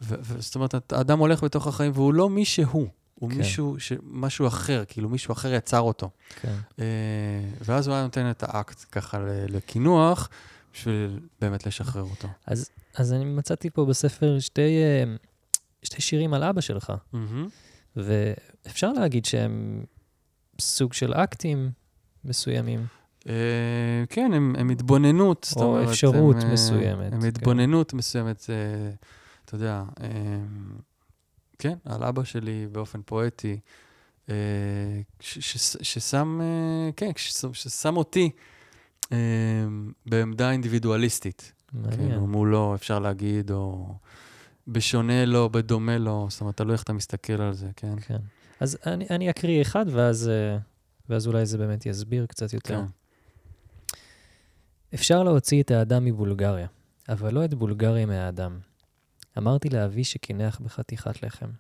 [0.02, 3.36] ו- ו- זאת אומרת, האדם הולך בתוך החיים והוא לא מי שהוא, הוא כן.
[3.36, 3.92] מישהו, ש...
[4.10, 6.10] משהו אחר, כאילו מישהו אחר יצר אותו.
[6.40, 6.54] כן.
[6.78, 6.84] אה,
[7.60, 9.18] ואז הוא היה נותן את האקט ככה
[9.48, 10.28] לקינוח,
[10.74, 12.28] בשביל באמת לשחרר אותו.
[12.46, 15.04] אז, אז אני מצאתי פה בספר שתי, אה,
[15.82, 17.48] שתי שירים על אבא שלך, מהמם.
[17.96, 19.84] ואפשר להגיד שהם
[20.60, 21.70] סוג של אקטים
[22.24, 22.86] מסוימים.
[23.28, 23.34] אה,
[24.08, 27.26] כן, הם, הם התבוננות, או אומרת, אפשרות הם, אה, מסוימת, הם כן.
[27.26, 28.90] התבוננות מסוימת, אה,
[29.44, 30.08] אתה יודע, אה,
[31.58, 33.60] כן, על אבא שלי באופן פואטי,
[34.30, 34.34] אה,
[35.20, 38.30] ש- ש- ששם, אה, כן, ש- ששם אותי
[39.12, 39.16] אה,
[40.06, 41.52] בעמדה אינדיבידואליסטית.
[41.72, 42.08] מעניין.
[42.08, 43.94] כאילו, מולו, אפשר להגיד, או
[44.68, 48.00] בשונה לו, בדומה לו, זאת אומרת, תלוי איך אתה מסתכל על זה, כן?
[48.00, 48.18] כן.
[48.60, 50.58] אז אני, אני אקריא אחד, ואז, אה,
[51.08, 52.80] ואז אולי זה באמת יסביר קצת יותר.
[52.80, 52.84] כן.
[54.94, 56.66] אפשר להוציא את האדם מבולגריה,
[57.08, 58.58] אבל לא את בולגריה מהאדם.
[59.38, 61.50] אמרתי לאבי שקינח בחתיכת לחם.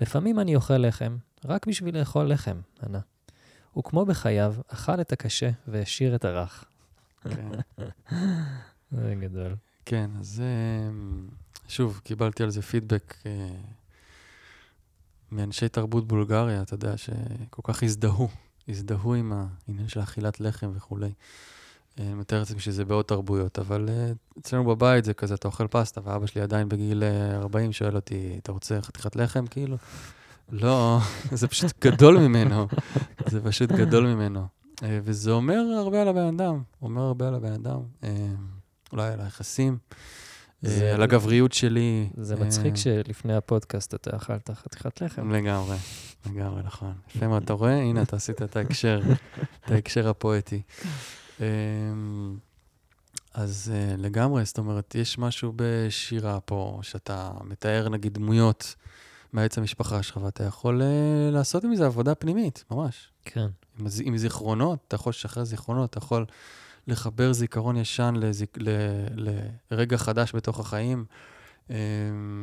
[0.00, 3.00] לפעמים אני אוכל לחם, רק בשביל לאכול לחם, ענה.
[3.78, 6.64] וכמו בחייו, אכל את הקשה והשאיר את הרך.
[7.22, 7.48] כן.
[8.92, 9.54] זה גדול.
[9.84, 10.46] כן, אז זה...
[11.68, 13.48] שוב, קיבלתי על זה פידבק אה,
[15.32, 18.28] מאנשי תרבות בולגריה, אתה יודע, שכל כך הזדהו,
[18.68, 21.12] הזדהו עם העניין של אכילת לחם וכולי.
[21.98, 25.66] אה, אני מתאר לעצמי שזה בעוד תרבויות, אבל אה, אצלנו בבית זה כזה, אתה אוכל
[25.66, 29.46] פסטה, ואבא שלי עדיין בגיל אה, 40 שואל אותי, אתה רוצה חתיכת לחם?
[29.46, 29.76] כאילו,
[30.52, 30.98] לא,
[31.40, 32.66] זה פשוט גדול ממנו,
[33.26, 34.46] זה פשוט גדול ממנו.
[34.82, 37.80] אה, וזה אומר הרבה על הבן אדם, אומר הרבה על הבן אדם.
[38.92, 39.78] אה, אולי על היחסים,
[40.62, 42.08] זה- אה, על הגבריות שלי.
[42.16, 45.30] זה אה, מצחיק שלפני הפודקאסט אתה אכלת חתיכת לחם.
[45.32, 45.76] לגמרי,
[46.26, 46.92] לגמרי, נכון.
[47.16, 47.78] יפה מאוד, אתה רואה?
[47.78, 49.00] הנה, אתה עשית את ההקשר,
[49.66, 50.62] את ההקשר הפואטי.
[51.40, 51.44] אמ,
[53.34, 58.74] אז uh, לגמרי, זאת אומרת, יש משהו בשירה פה, שאתה מתאר נגיד דמויות
[59.32, 60.84] מעץ המשפחה שלך, ואתה יכול uh,
[61.34, 63.08] לעשות עם זה עבודה פנימית, ממש.
[63.24, 63.46] כן.
[63.80, 66.24] עם, עם זיכרונות, אתה יכול לשחרר זיכרונות, אתה יכול
[66.86, 68.68] לחבר זיכרון ישן לזיק, ל,
[69.70, 71.04] לרגע חדש בתוך החיים.
[71.68, 71.72] Um,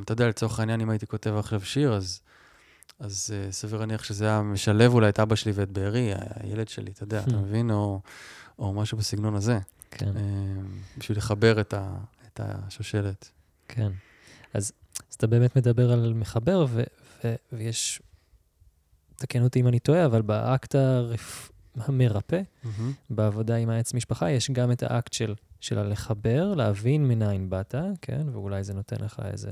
[0.03, 2.21] אתה יודע, לצורך העניין, אם הייתי כותב עכשיו שיר, אז,
[2.99, 6.91] אז uh, סביר להניח שזה היה משלב אולי את אבא שלי ואת בארי, הילד שלי,
[6.91, 7.71] אתה יודע, אתה מבין?
[7.71, 8.01] או,
[8.59, 9.59] או משהו בסגנון הזה.
[9.91, 10.11] כן.
[10.97, 13.31] בשביל לחבר את, ה, את השושלת.
[13.67, 13.91] כן.
[14.53, 14.71] אז,
[15.09, 16.83] אז אתה באמת מדבר על מחבר, ו,
[17.23, 18.01] ו, ויש,
[19.15, 21.51] תקן אותי אם אני טועה, אבל באקט הרפ...
[21.75, 22.67] המרפא, mm-hmm.
[23.09, 28.29] בעבודה עם העץ משפחה, יש גם את האקט של, של הלחבר, להבין מניין באת, כן?
[28.31, 29.51] ואולי זה נותן לך איזה,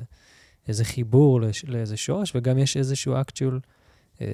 [0.68, 3.60] איזה חיבור לש, לאיזה שורש, וגם יש איזשהו אקט של
[4.22, 4.28] אה,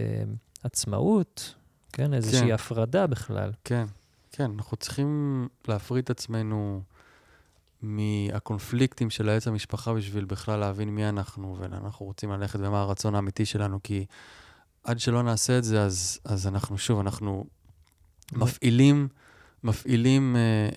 [0.64, 1.56] עצמאות,
[1.94, 2.14] כן?
[2.14, 2.54] איזושהי כן.
[2.54, 3.52] הפרדה בכלל.
[3.64, 3.86] כן.
[4.32, 6.82] כן, אנחנו צריכים להפריד את עצמנו
[7.82, 13.16] מהקונפליקטים של העץ המשפחה בשביל בכלל להבין מי אנחנו ולאן אנחנו רוצים ללכת ומה הרצון
[13.16, 14.06] האמיתי שלנו, כי
[14.84, 17.46] עד שלא נעשה את זה, אז, אז אנחנו, שוב, אנחנו
[18.38, 19.08] מפעילים,
[19.64, 20.70] מפעילים, אה,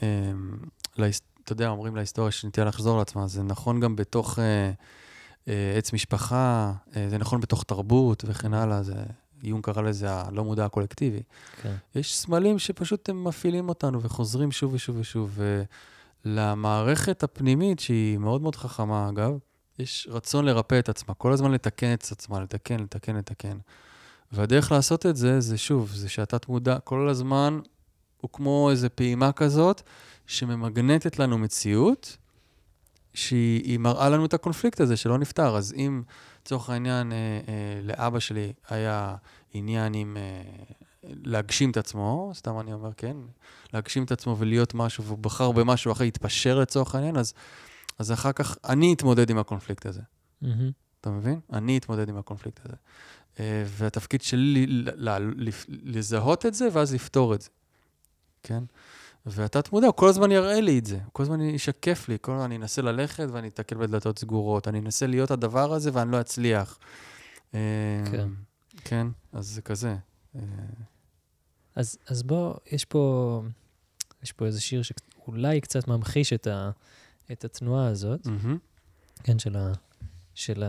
[1.02, 1.10] אה,
[1.44, 4.70] אתה יודע, אומרים להיסטוריה שנטייה לחזור לעצמה, זה נכון גם בתוך אה,
[5.48, 8.94] אה, עץ משפחה, אה, זה נכון בתוך תרבות וכן הלאה, זה...
[9.42, 11.22] יום קרא לזה הלא מודע הקולקטיבי.
[11.62, 11.74] כן.
[11.94, 15.38] יש סמלים שפשוט הם מפעילים אותנו וחוזרים שוב ושוב ושוב.
[16.24, 19.38] ולמערכת הפנימית, שהיא מאוד מאוד חכמה, אגב,
[19.78, 23.58] יש רצון לרפא את עצמה, כל הזמן לתקן את עצמה, לתקן, לתקן, לתקן.
[24.36, 27.60] והדרך לעשות את זה, זה שוב, זה שהתת מודע כל הזמן
[28.20, 29.82] הוא כמו איזו פעימה כזאת,
[30.26, 32.16] שממגנטת לנו מציאות,
[33.14, 35.56] שהיא מראה לנו את הקונפליקט הזה שלא נפתר.
[35.56, 36.02] אז אם...
[36.46, 37.16] לצורך העניין, אה,
[37.48, 39.16] אה, לאבא שלי היה
[39.52, 40.42] עניין עם אה,
[41.02, 43.16] להגשים את עצמו, סתם אני אומר, כן,
[43.72, 47.34] להגשים את עצמו ולהיות משהו, והוא בחר במשהו אחר, התפשר לצורך העניין, אז,
[47.98, 50.00] אז אחר כך אני אתמודד עם הקונפליקט הזה.
[50.42, 50.46] Mm-hmm.
[51.00, 51.40] אתה מבין?
[51.52, 52.76] אני אתמודד עם הקונפליקט הזה.
[53.40, 54.66] אה, והתפקיד שלי
[55.68, 57.48] לזהות את זה ואז לפתור את זה,
[58.42, 58.64] כן?
[59.26, 62.32] והתת מודע, הוא כל הזמן יראה לי את זה, הוא כל הזמן ישקף לי, כל
[62.32, 66.20] הזמן אני אנסה ללכת ואני אתקל בדלתות סגורות, אני אנסה להיות הדבר הזה ואני לא
[66.20, 66.78] אצליח.
[67.54, 67.60] אה,
[68.10, 68.28] כן.
[68.84, 69.96] כן, אז זה כזה.
[70.36, 70.40] אה.
[71.74, 73.42] אז, אז בוא, יש פה,
[74.22, 76.70] יש פה איזה שיר שאולי קצת ממחיש את, ה,
[77.32, 79.22] את התנועה הזאת, mm-hmm.
[79.22, 79.72] כן, של, ה,
[80.34, 80.64] של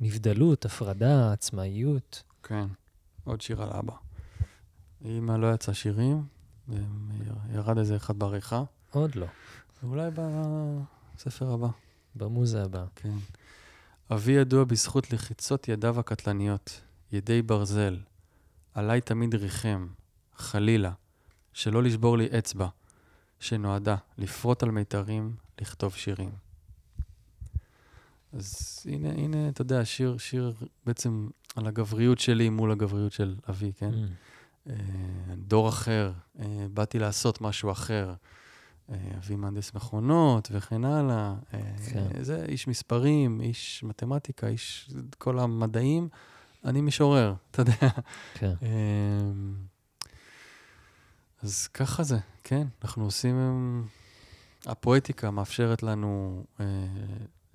[0.00, 2.22] הנבדלות, הפרדה, עצמאיות.
[2.42, 2.66] כן,
[3.24, 3.92] עוד שיר על אבא.
[5.04, 6.24] אמא לא יצא שירים,
[7.52, 8.62] ירד איזה אחד בעריכה.
[8.90, 9.26] עוד לא.
[9.82, 10.10] אולי
[11.16, 11.68] בספר הבא.
[12.14, 12.84] במוזה הבא.
[12.94, 13.14] כן.
[14.12, 16.80] אבי ידוע בזכות לחיצות ידיו הקטלניות,
[17.12, 17.98] ידי ברזל.
[18.74, 19.86] עליי תמיד ריחם,
[20.36, 20.92] חלילה,
[21.52, 22.68] שלא לשבור לי אצבע,
[23.40, 26.30] שנועדה לפרוט על מיתרים, לכתוב שירים.
[28.32, 30.54] אז הנה, הנה, אתה יודע, שיר, שיר
[30.86, 33.90] בעצם על הגבריות שלי מול הגבריות של אבי, כן?
[33.90, 34.70] Mm.
[34.70, 34.74] אה,
[35.36, 38.14] דור אחר, אה, באתי לעשות משהו אחר.
[38.90, 41.34] אה, אבי מהנדס מכונות וכן הלאה.
[41.90, 42.22] כן.
[42.22, 46.08] זה איש מספרים, איש מתמטיקה, איש כל המדעים.
[46.64, 47.88] אני משורר, אתה יודע.
[48.34, 48.54] כן.
[51.42, 52.66] אז ככה זה, כן.
[52.82, 53.36] אנחנו עושים...
[54.66, 56.66] הפואטיקה מאפשרת לנו אה,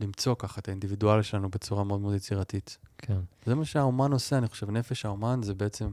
[0.01, 2.77] למצוא ככה את האינדיבידואל שלנו בצורה מאוד מאוד יצירתית.
[2.97, 3.19] כן.
[3.45, 4.71] זה מה שהאומן עושה, אני חושב.
[4.71, 5.89] נפש האומן זה בעצם...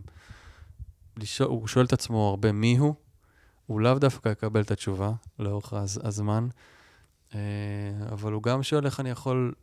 [1.17, 2.95] לשאול, הוא שואל את עצמו הרבה מי הוא,
[3.67, 6.49] הוא לאו דווקא יקבל את התשובה לאורך הז, הזמן,
[7.35, 7.41] אה,
[8.13, 9.55] אבל הוא גם שואל איך אני יכול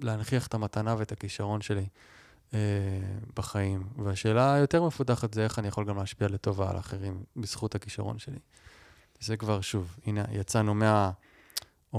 [0.00, 1.86] להנכיח את המתנה ואת הכישרון שלי
[2.54, 2.58] אה,
[3.36, 3.82] בחיים.
[4.04, 8.38] והשאלה היותר מפותחת זה איך אני יכול גם להשפיע לטובה על אחרים בזכות הכישרון שלי.
[9.20, 10.74] זה כבר, שוב, הנה, יצאנו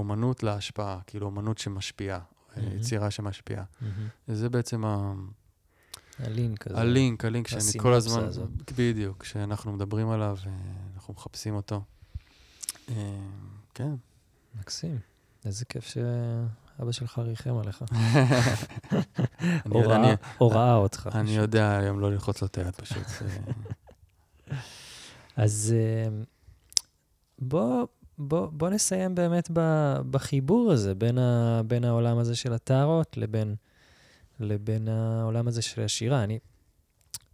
[0.04, 2.60] מהאומנות להשפעה, כאילו אומנות שמשפיעה, mm-hmm.
[2.60, 3.64] יצירה שמשפיעה.
[3.64, 3.84] Mm-hmm.
[4.28, 5.12] וזה בעצם ה...
[6.18, 6.80] הלינק הזה.
[6.80, 8.72] הלינק, הלינק שאני כל הזמן, הזאת.
[8.78, 11.82] בדיוק, שאנחנו מדברים עליו, ואנחנו מחפשים אותו.
[12.88, 12.94] אה,
[13.74, 13.94] כן.
[14.60, 14.98] מקסים.
[15.44, 17.84] איזה כיף שאבא שלך ריחם עליך.
[20.40, 21.08] או ראה אותך.
[21.14, 23.06] אני יודע היום לא ללחוץ לו את היד פשוט.
[25.36, 26.08] אז אה,
[27.38, 27.86] בוא,
[28.18, 29.50] בוא, בוא נסיים באמת
[30.10, 33.54] בחיבור הזה בין, ה, בין העולם הזה של הטהרות לבין
[34.40, 36.24] לבין העולם הזה של השירה.
[36.24, 36.38] אני,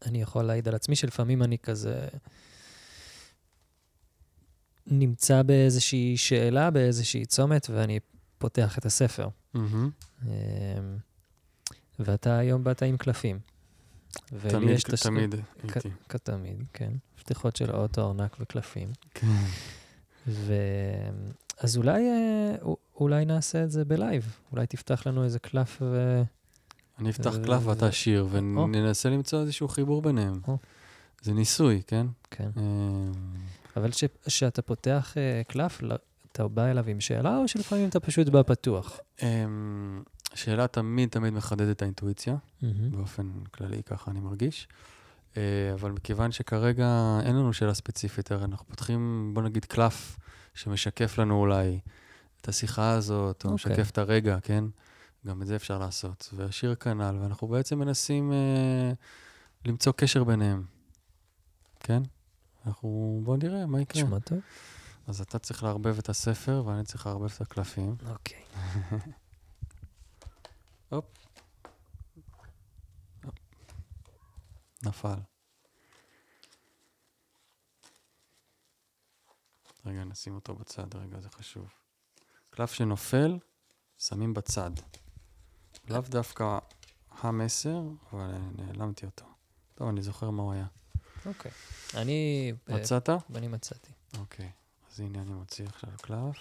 [0.07, 2.09] אני יכול להעיד על עצמי שלפעמים אני כזה
[4.87, 8.01] נמצא באיזושהי שאלה, באיזושהי צומת, ואני
[8.39, 9.29] פותח את הספר.
[9.57, 10.29] Mm-hmm.
[11.99, 13.39] ואתה היום באת עם קלפים.
[14.49, 15.89] תמיד, תמיד הייתי.
[16.09, 16.93] כתמיד, כן.
[17.17, 18.89] פתיחות של אוטו, ארנק וקלפים.
[19.15, 19.27] כן.
[20.27, 20.55] ו...
[21.59, 22.55] אז אולי, אה,
[23.01, 24.37] אולי נעשה את זה בלייב.
[24.53, 26.23] אולי תפתח לנו איזה קלף ו...
[26.99, 30.41] אני אפתח אה, קלף ואתה שיר, וננסה למצוא איזשהו חיבור ביניהם.
[30.49, 30.59] או.
[31.23, 32.07] זה ניסוי, כן?
[32.31, 32.51] כן.
[32.57, 32.63] אה,
[33.77, 33.91] אבל
[34.27, 35.97] כשאתה פותח אה, קלף, לא-
[36.33, 39.01] אתה בא אליו עם שאלה, או שלפעמים אתה פשוט בא פתוח?
[39.23, 40.03] אמ,
[40.35, 42.37] שאלה תמיד תמיד מחדדת את האינטואיציה.
[42.91, 44.69] באופן כללי ככה אני מרגיש.
[45.37, 45.43] אה,
[45.75, 50.19] אבל מכיוון שכרגע אין לנו שאלה ספציפית, הרי אנחנו פותחים, בוא נגיד, קלף
[50.55, 51.81] שמשקף לנו אולי
[52.41, 53.73] את השיחה הזאת, או אוקיי.
[53.73, 54.65] משקף את הרגע, כן?
[55.27, 56.31] גם את זה אפשר לעשות.
[56.37, 58.93] והשיר כנ"ל, ואנחנו בעצם מנסים אה,
[59.65, 60.65] למצוא קשר ביניהם,
[61.81, 62.03] כן?
[62.67, 64.03] אנחנו, בוא נראה מה יקרה.
[64.03, 64.39] נשמע טוב.
[65.07, 67.97] אז אתה צריך לערבב את הספר, ואני צריך לערבב את הקלפים.
[68.11, 68.43] אוקיי.
[74.87, 75.19] נפל.
[79.87, 81.69] רגע, נשים אותו בצד, רגע, זה חשוב.
[82.51, 83.39] קלף שנופל,
[83.99, 84.71] שמים בצד.
[85.89, 86.59] לאו דווקא
[87.11, 87.83] המסר,
[88.13, 89.25] אבל נעלמתי אותו.
[89.75, 90.67] טוב, אני זוכר מה הוא היה.
[91.27, 91.51] אוקיי.
[91.95, 92.53] אני...
[92.71, 93.11] אה, מצאת?
[93.35, 93.93] אני מצאתי.
[94.19, 94.51] אוקיי.
[94.93, 96.37] אז הנה אני מוציא עכשיו קלף.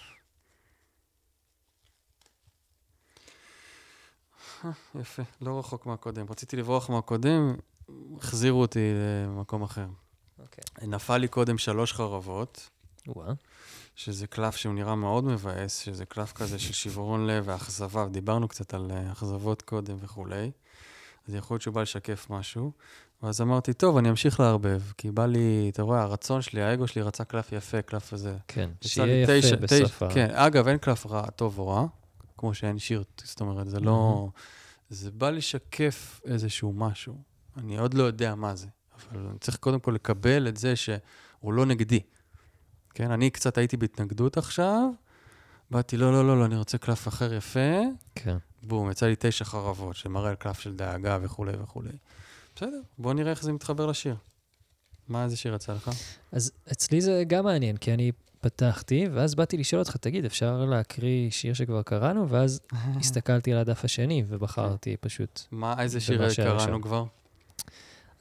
[4.64, 4.70] אה,
[5.00, 6.26] יפה, לא רחוק מהקודם.
[6.30, 7.56] רציתי לברוח מהקודם,
[8.18, 8.92] החזירו אותי
[9.26, 9.86] למקום אחר.
[10.38, 10.88] אוקיי.
[10.88, 12.70] נפל לי קודם שלוש חרבות,
[13.06, 13.32] וואה.
[13.96, 18.74] שזה קלף שהוא נראה מאוד מבאס, שזה קלף כזה של שברון לב ואכזבה, דיברנו קצת
[18.74, 20.50] על אה, אכזבות קודם וכולי,
[21.28, 22.72] אז יכול להיות שהוא בא לשקף משהו.
[23.22, 27.02] ואז אמרתי, טוב, אני אמשיך לערבב, כי בא לי, אתה רואה, הרצון שלי, האגו שלי
[27.02, 28.36] רצה קלף יפה, קלף הזה.
[28.48, 30.08] כן, שיהיה יפה תשע- בסוף ה...
[30.14, 31.86] כן, אגב, אין קלף רע, טוב או רע,
[32.38, 34.28] כמו שאין שיר, זאת אומרת, זה לא...
[34.90, 37.33] זה בא לשקף איזשהו משהו.
[37.56, 41.52] אני עוד לא יודע מה זה, אבל אני צריך קודם כל לקבל את זה שהוא
[41.52, 42.00] לא נגדי.
[42.94, 44.90] כן, אני קצת הייתי בהתנגדות עכשיו,
[45.70, 47.80] באתי, לא, לא, לא, לא, אני רוצה קלף אחר יפה,
[48.14, 48.36] כן.
[48.62, 51.90] בום, יצא לי תשע חרבות, שמראה על קלף של דאגה וכולי וכולי.
[52.56, 54.16] בסדר, בוא נראה איך זה מתחבר לשיר.
[55.08, 55.90] מה, איזה שיר יצא לך?
[56.32, 61.30] אז אצלי זה גם מעניין, כי אני פתחתי, ואז באתי לשאול אותך, תגיד, אפשר להקריא
[61.30, 62.28] שיר שכבר קראנו?
[62.28, 62.60] ואז
[62.96, 65.40] הסתכלתי על הדף השני ובחרתי פשוט.
[65.50, 66.82] מה, איזה זה שיר קראנו.
[66.82, 67.04] כבר?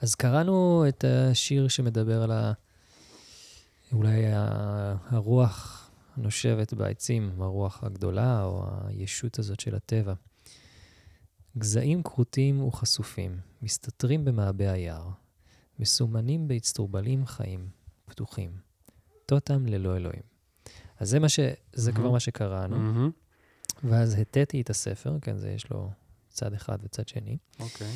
[0.02, 2.54] אז קראנו את השיר שמדבר על ה...
[3.94, 4.24] אולי.
[5.08, 10.14] הרוח הנושבת בעצים, הרוח הגדולה, או הישות הזאת של הטבע.
[11.58, 15.10] גזעים כרותים וחשופים, מסתתרים במעבה היער,
[15.80, 17.70] מסומנים באצטרובלים חיים,
[18.06, 18.58] פתוחים.
[19.26, 20.22] טוטם ללא אלוהים.
[21.00, 21.40] אז זה מה ש...
[21.74, 22.14] זה כבר מהמם.
[22.14, 22.78] מה שקראנו.
[22.80, 23.12] מהמם,
[23.84, 25.92] ואז הטיתי את הספר, כן, זה יש לו
[26.30, 27.38] צד אחד וצד שני.
[27.60, 27.88] אוקיי.
[27.88, 27.94] אה,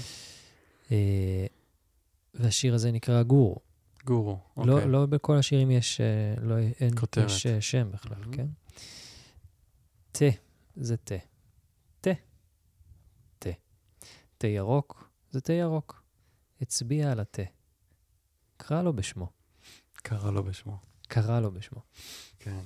[2.34, 3.60] והשיר הזה נקרא גור.
[4.06, 4.88] גורו, לא, אוקיי.
[4.88, 7.26] לא בכל השירים יש, אה, לא, אין, כותרת.
[7.30, 8.36] יש אה, שם בכלל, Mhm.
[8.36, 8.48] כן?
[10.12, 10.26] תה,
[10.76, 11.16] זה תה.
[12.02, 12.12] תה.
[13.40, 13.50] תה.
[14.38, 16.04] תה ירוק, זה תה ירוק.
[16.62, 17.42] הצביע על התה.
[18.58, 19.30] קרא לו בשמו.
[19.94, 20.78] קרא לו בשמו.
[21.08, 21.82] קרא לו בשמו.
[22.40, 22.66] כן.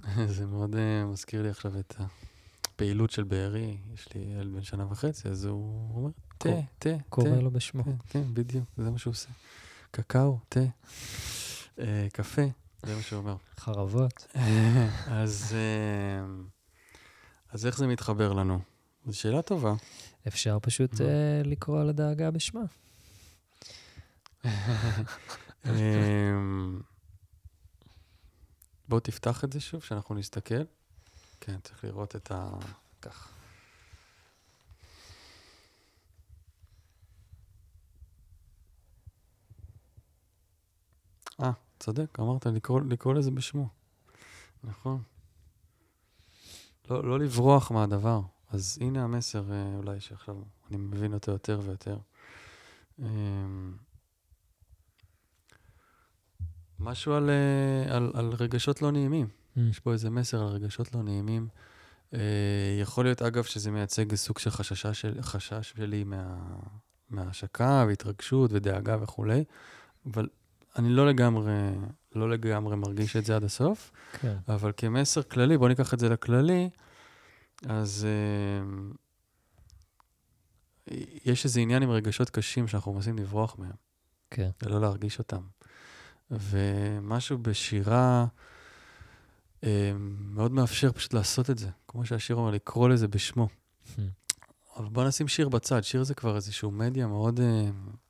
[0.36, 3.78] זה מאוד uh, מזכיר לי עכשיו את הפעילות של בארי.
[3.94, 7.28] יש לי ילד בן שנה וחצי, אז הוא אומר, תה, תה, קורא.
[7.28, 7.84] לו בשמו.
[7.84, 9.28] כן, כן, בדיוק, זה מה שהוא עושה.
[9.90, 10.60] קקאו, תה,
[11.78, 12.42] אה, קפה,
[12.82, 13.36] זה מה שהוא אומר.
[13.56, 14.26] חרבות.
[15.06, 16.26] אז, אה,
[17.50, 18.60] אז איך זה מתחבר לנו?
[19.06, 19.74] זו שאלה טובה.
[20.28, 22.62] אפשר פשוט אה, לקרוא לדאגה בשמה.
[25.64, 26.80] אמ,
[28.88, 30.62] בוא תפתח את זה שוב, שאנחנו נסתכל.
[31.40, 32.50] כן, צריך לראות את ה...
[33.02, 33.32] כך.
[41.40, 43.68] אה, צודק, אמרת לקרוא, לקרוא לזה בשמו.
[44.64, 45.02] נכון.
[46.90, 48.20] לא, לא לברוח מהדבר.
[48.50, 50.36] אז הנה המסר, אה, אולי שעכשיו
[50.70, 51.98] אני מבין אותו יותר ויותר.
[52.98, 53.76] אמ,
[56.78, 59.26] משהו על, אה, על, על רגשות לא נעימים.
[59.26, 59.60] Mm.
[59.70, 61.48] יש פה איזה מסר על רגשות לא נעימים.
[62.14, 66.36] אה, יכול להיות, אגב, שזה מייצג סוג של חששה של, חשש שלי מה,
[67.10, 69.44] מהשקה והתרגשות ודאגה וכולי,
[70.06, 70.28] אבל
[70.78, 71.52] אני לא לגמרי,
[72.14, 74.36] לא לגמרי מרגיש את זה עד הסוף, כן.
[74.48, 76.70] אבל כמסר כללי, בואו ניקח את זה לכללי,
[77.66, 78.64] אז אה,
[81.24, 83.72] יש איזה עניין עם רגשות קשים שאנחנו מנסים לברוח מהם.
[84.30, 84.50] כן.
[84.62, 85.42] ולא להרגיש אותם.
[86.30, 88.26] ומשהו בשירה
[89.64, 93.48] אה, מאוד מאפשר פשוט לעשות את זה, כמו שהשיר אומר, לקרוא לזה בשמו.
[93.86, 94.00] Hmm.
[94.76, 97.40] אבל בוא נשים שיר בצד, שיר זה כבר איזשהו מדיה מאוד...
[97.40, 98.05] אה, ש-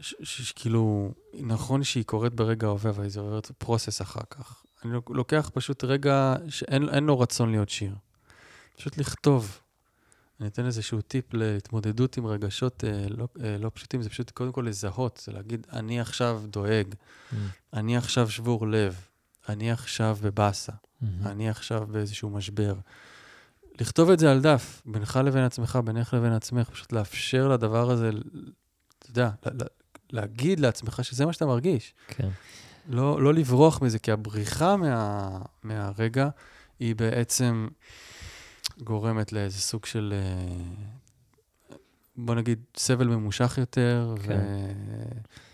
[0.00, 4.62] שכאילו, נכון שהיא קורית ברגע ההווה, אבל היא עוברת פרוסס אחר כך.
[4.84, 7.94] אני לוקח פשוט רגע שאין לו רצון להיות שיר.
[8.76, 9.60] פשוט לכתוב.
[10.40, 14.52] אני אתן איזשהו טיפ להתמודדות עם רגשות אה, לא, אה, לא פשוטים, זה פשוט קודם
[14.52, 17.36] כל לזהות, זה להגיד, אני עכשיו דואג, mm.
[17.72, 18.96] אני עכשיו שבור לב,
[19.48, 21.06] אני עכשיו בבאסה, mm-hmm.
[21.26, 22.74] אני עכשיו באיזשהו משבר.
[23.80, 28.10] לכתוב את זה על דף, בינך לבין עצמך, בינך לבין עצמך, פשוט לאפשר לדבר הזה,
[28.98, 29.30] אתה יודע,
[30.12, 31.94] להגיד לעצמך שזה מה שאתה מרגיש.
[32.08, 32.28] כן.
[32.88, 35.28] לא, לא לברוח מזה, כי הבריחה מה,
[35.62, 36.28] מהרגע
[36.78, 37.68] היא בעצם
[38.78, 41.76] גורמת לאיזה סוג של, אה,
[42.16, 44.40] בוא נגיד, סבל ממושך יותר, כן.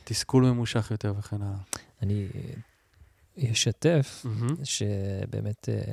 [0.04, 1.58] ותסכול ממושך יותר וכן הלאה.
[2.02, 2.28] אני
[3.52, 4.64] אשתף mm-hmm.
[4.64, 5.92] שבאמת אה,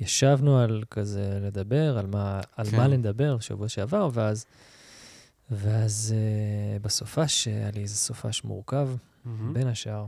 [0.00, 2.76] ישבנו על כזה לדבר, על מה, על כן.
[2.76, 4.46] מה לדבר בשבוע שעבר, ואז,
[5.50, 9.28] ואז uh, בסופש היה לי איזה סופש מורכב, mm-hmm.
[9.52, 10.06] בין השאר.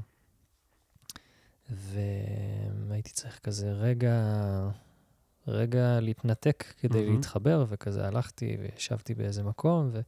[2.89, 4.15] והייתי צריך כזה רגע,
[5.49, 7.11] רגע להתנתק כדי mm-hmm.
[7.11, 10.01] להתחבר, וכזה הלכתי וישבתי באיזה מקום, ו...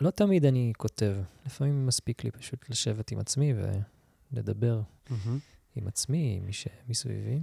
[0.00, 3.54] ולא תמיד אני כותב, לפעמים מספיק לי פשוט לשבת עם עצמי
[4.32, 5.12] ולדבר mm-hmm.
[5.76, 7.40] עם עצמי, עם מי שמסביבי.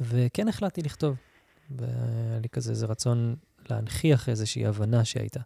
[0.00, 1.16] וכן החלטתי לכתוב,
[1.70, 3.36] והיה לי כזה איזה רצון
[3.70, 5.40] להנכיח איזושהי הבנה שהייתה.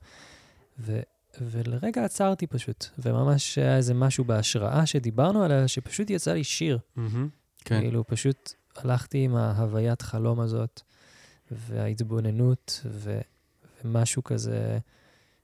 [0.79, 1.01] ו...
[1.41, 6.79] ולרגע עצרתי פשוט, וממש היה איזה משהו בהשראה שדיברנו עליה, שפשוט יצא לי שיר.
[6.79, 7.01] Mm-hmm,
[7.65, 7.81] כן.
[7.81, 10.81] כאילו, פשוט הלכתי עם ההוויית חלום הזאת,
[11.51, 13.21] וההתבוננות, ו,
[13.85, 14.79] ומשהו כזה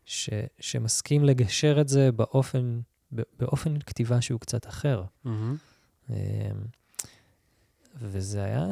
[0.05, 2.81] ש, שמסכים לגשר את זה באופן,
[3.13, 5.05] באופן כתיבה שהוא קצת אחר.
[5.27, 6.11] Mm-hmm.
[7.97, 8.67] וזה היה,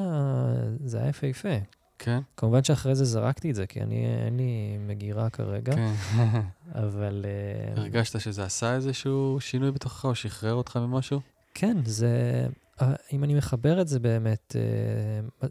[0.84, 1.81] זה היה יפהפה.
[2.04, 2.20] כן.
[2.36, 5.92] כמובן שאחרי זה זרקתי את זה, כי אני, אין לי מגירה כרגע, כן.
[6.84, 7.24] אבל...
[7.24, 11.20] אה, הרגשת שזה עשה איזשהו שינוי בתוכך, או שחרר אותך ממשהו?
[11.54, 12.46] כן, זה...
[12.82, 15.48] אה, אם אני מחבר את זה באמת אה,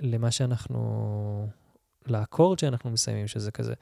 [0.00, 1.48] למה שאנחנו...
[2.06, 3.74] לאקורד שאנחנו מסיימים, שזה כזה,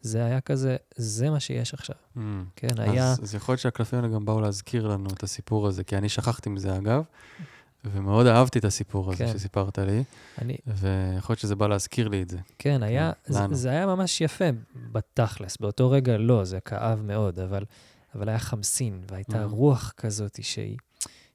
[0.00, 1.96] זה היה כזה, זה מה שיש עכשיו.
[2.16, 2.20] Mm.
[2.56, 3.12] כן, אז, היה...
[3.22, 6.50] אז יכול להיות שהקלפים האלה גם באו להזכיר לנו את הסיפור הזה, כי אני שכחתי
[6.50, 7.04] מזה, אגב.
[7.84, 9.32] ומאוד אהבתי את הסיפור הזה כן.
[9.32, 10.04] שסיפרת לי,
[10.38, 10.56] אני...
[10.66, 12.38] ויכול להיות שזה בא להזכיר לי את זה.
[12.58, 14.44] כן, היה, זה, זה היה ממש יפה
[14.92, 15.56] בתכלס.
[15.56, 17.64] באותו רגע לא, זה כאב מאוד, אבל,
[18.14, 19.48] אבל היה חמסין, והייתה mm.
[19.48, 20.76] רוח כזאת שהיא,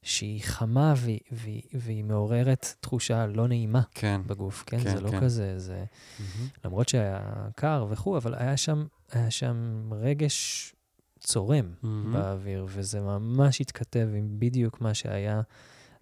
[0.02, 4.22] שהיא חמה והיא, והיא, והיא מעוררת תחושה לא נעימה כן.
[4.28, 4.78] בגוף, כן?
[4.80, 5.22] כן זה לא כן.
[5.22, 5.84] כזה, זה...
[5.84, 6.24] Mm-hmm.
[6.66, 7.20] למרות שהיה
[7.56, 10.74] קר וכו', אבל היה שם, היה שם רגש
[11.20, 11.88] צורם mm-hmm.
[12.14, 15.42] באוויר, וזה ממש התכתב עם בדיוק מה שהיה.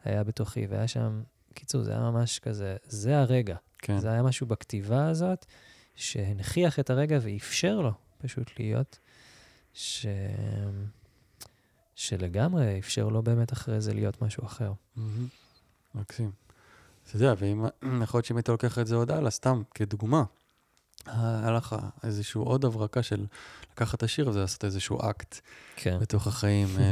[0.06, 3.56] היה בתוכי, והיה שם, קיצור, זה היה ממש כזה, זה הרגע.
[3.78, 3.99] כן.
[3.99, 5.45] זה היה משהו בכתיבה הזאת,
[5.95, 8.99] שהנכיח את הרגע ואפשר לו פשוט להיות,
[9.74, 10.06] ש...
[11.95, 14.74] שלגמרי אפשר לו באמת אחרי זה להיות משהו אחר.
[15.95, 16.32] מקסים.
[17.08, 17.66] אתה יודע, ואם,
[18.03, 20.24] יכול להיות שאם היית לוקח את זה עוד הלאה, סתם כדוגמה,
[21.06, 23.26] היה לך איזשהו עוד הברקה של
[23.72, 25.39] לקחת את השיר הזה, לעשות איזשהו אקט
[25.76, 25.97] כן.
[25.99, 26.84] בתוך החיים, אה,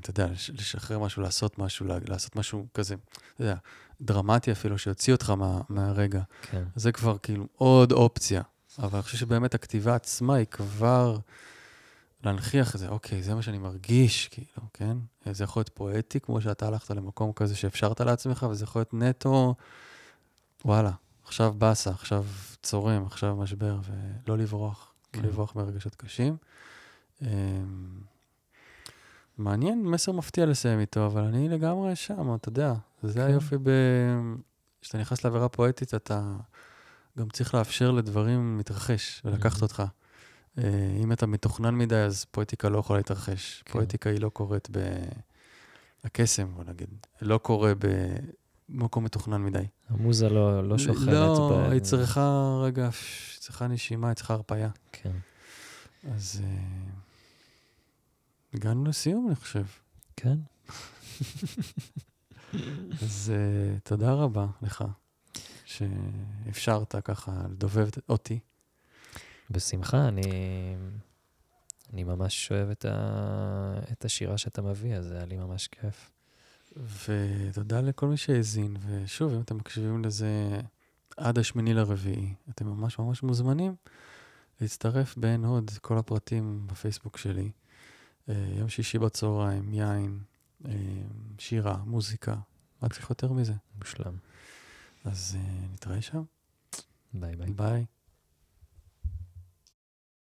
[0.00, 2.94] אתה יודע, לשחרר משהו, לעשות משהו, לעשות משהו כזה,
[3.34, 3.56] אתה יודע,
[4.00, 6.22] דרמטי אפילו, שיוציא אותך מה, מהרגע.
[6.42, 6.62] כן.
[6.76, 8.42] זה כבר כאילו עוד אופציה.
[8.78, 11.18] אבל אני חושב שבאמת הכתיבה עצמה היא כבר
[12.24, 14.96] להנכיח את זה, אוקיי, זה מה שאני מרגיש, כאילו, כן?
[15.32, 19.54] זה יכול להיות פואטי, כמו שאתה הלכת למקום כזה שאפשרת לעצמך, וזה יכול להיות נטו,
[20.64, 20.90] וואלה,
[21.32, 22.24] עכשיו באסה, עכשיו
[22.62, 23.78] צורם, עכשיו משבר,
[24.26, 25.22] ולא לברוח, לא כן.
[25.22, 26.36] לא לברוח מרגשות קשים.
[27.22, 27.28] אמ,
[29.38, 32.74] מעניין, מסר מפתיע לסיים איתו, אבל אני לגמרי שם, אתה יודע.
[33.02, 33.20] זה כן.
[33.20, 33.70] היופי ב...
[34.80, 36.36] כשאתה נכנס לעבירה פואטית, אתה
[37.18, 39.62] גם צריך לאפשר לדברים להתרחש ולקחת mm-hmm.
[39.62, 39.82] אותך.
[40.58, 43.62] אה, אם אתה מתוכנן מדי, אז פואטיקה לא יכולה להתרחש.
[43.64, 43.72] כן.
[43.72, 44.78] פואטיקה היא לא קורית ב...
[46.04, 46.88] הקסם, בוא נגיד.
[47.22, 47.86] לא קורה ב...
[48.68, 49.66] במקום מתוכנן מדי.
[49.88, 51.08] המוזה לא, לא שוכנת.
[51.08, 51.70] לא, ב...
[51.70, 54.70] היא צריכה, רגע, היא צריכה נשימה, היא צריכה הרפאיה.
[54.92, 55.12] כן.
[56.14, 56.46] אז uh,
[58.54, 59.64] הגענו לסיום, אני חושב.
[60.16, 60.38] כן.
[63.02, 64.84] אז uh, תודה רבה לך,
[65.64, 68.38] שאפשרת ככה לדובב אותי.
[69.50, 70.22] בשמחה, אני,
[71.92, 76.11] אני ממש אוהב את, ה, את השירה שאתה מביא, אז היה לי ממש כיף.
[76.76, 80.60] ותודה לכל מי שהאזין, ושוב, אם אתם מקשיבים לזה
[81.16, 83.74] ב-28 לרביעי, אתם ממש ממש מוזמנים
[84.60, 87.50] להצטרף בעין עוד, כל הפרטים בפייסבוק שלי.
[88.28, 90.20] אה, יום שישי בצהריים, יין,
[90.66, 90.72] אה,
[91.38, 92.36] שירה, מוזיקה,
[92.82, 93.52] מה צריך יותר מזה?
[93.78, 94.16] מושלם.
[95.04, 96.22] אז אה, נתראה שם.
[97.14, 97.52] ביי ביי.
[97.52, 97.84] ביי.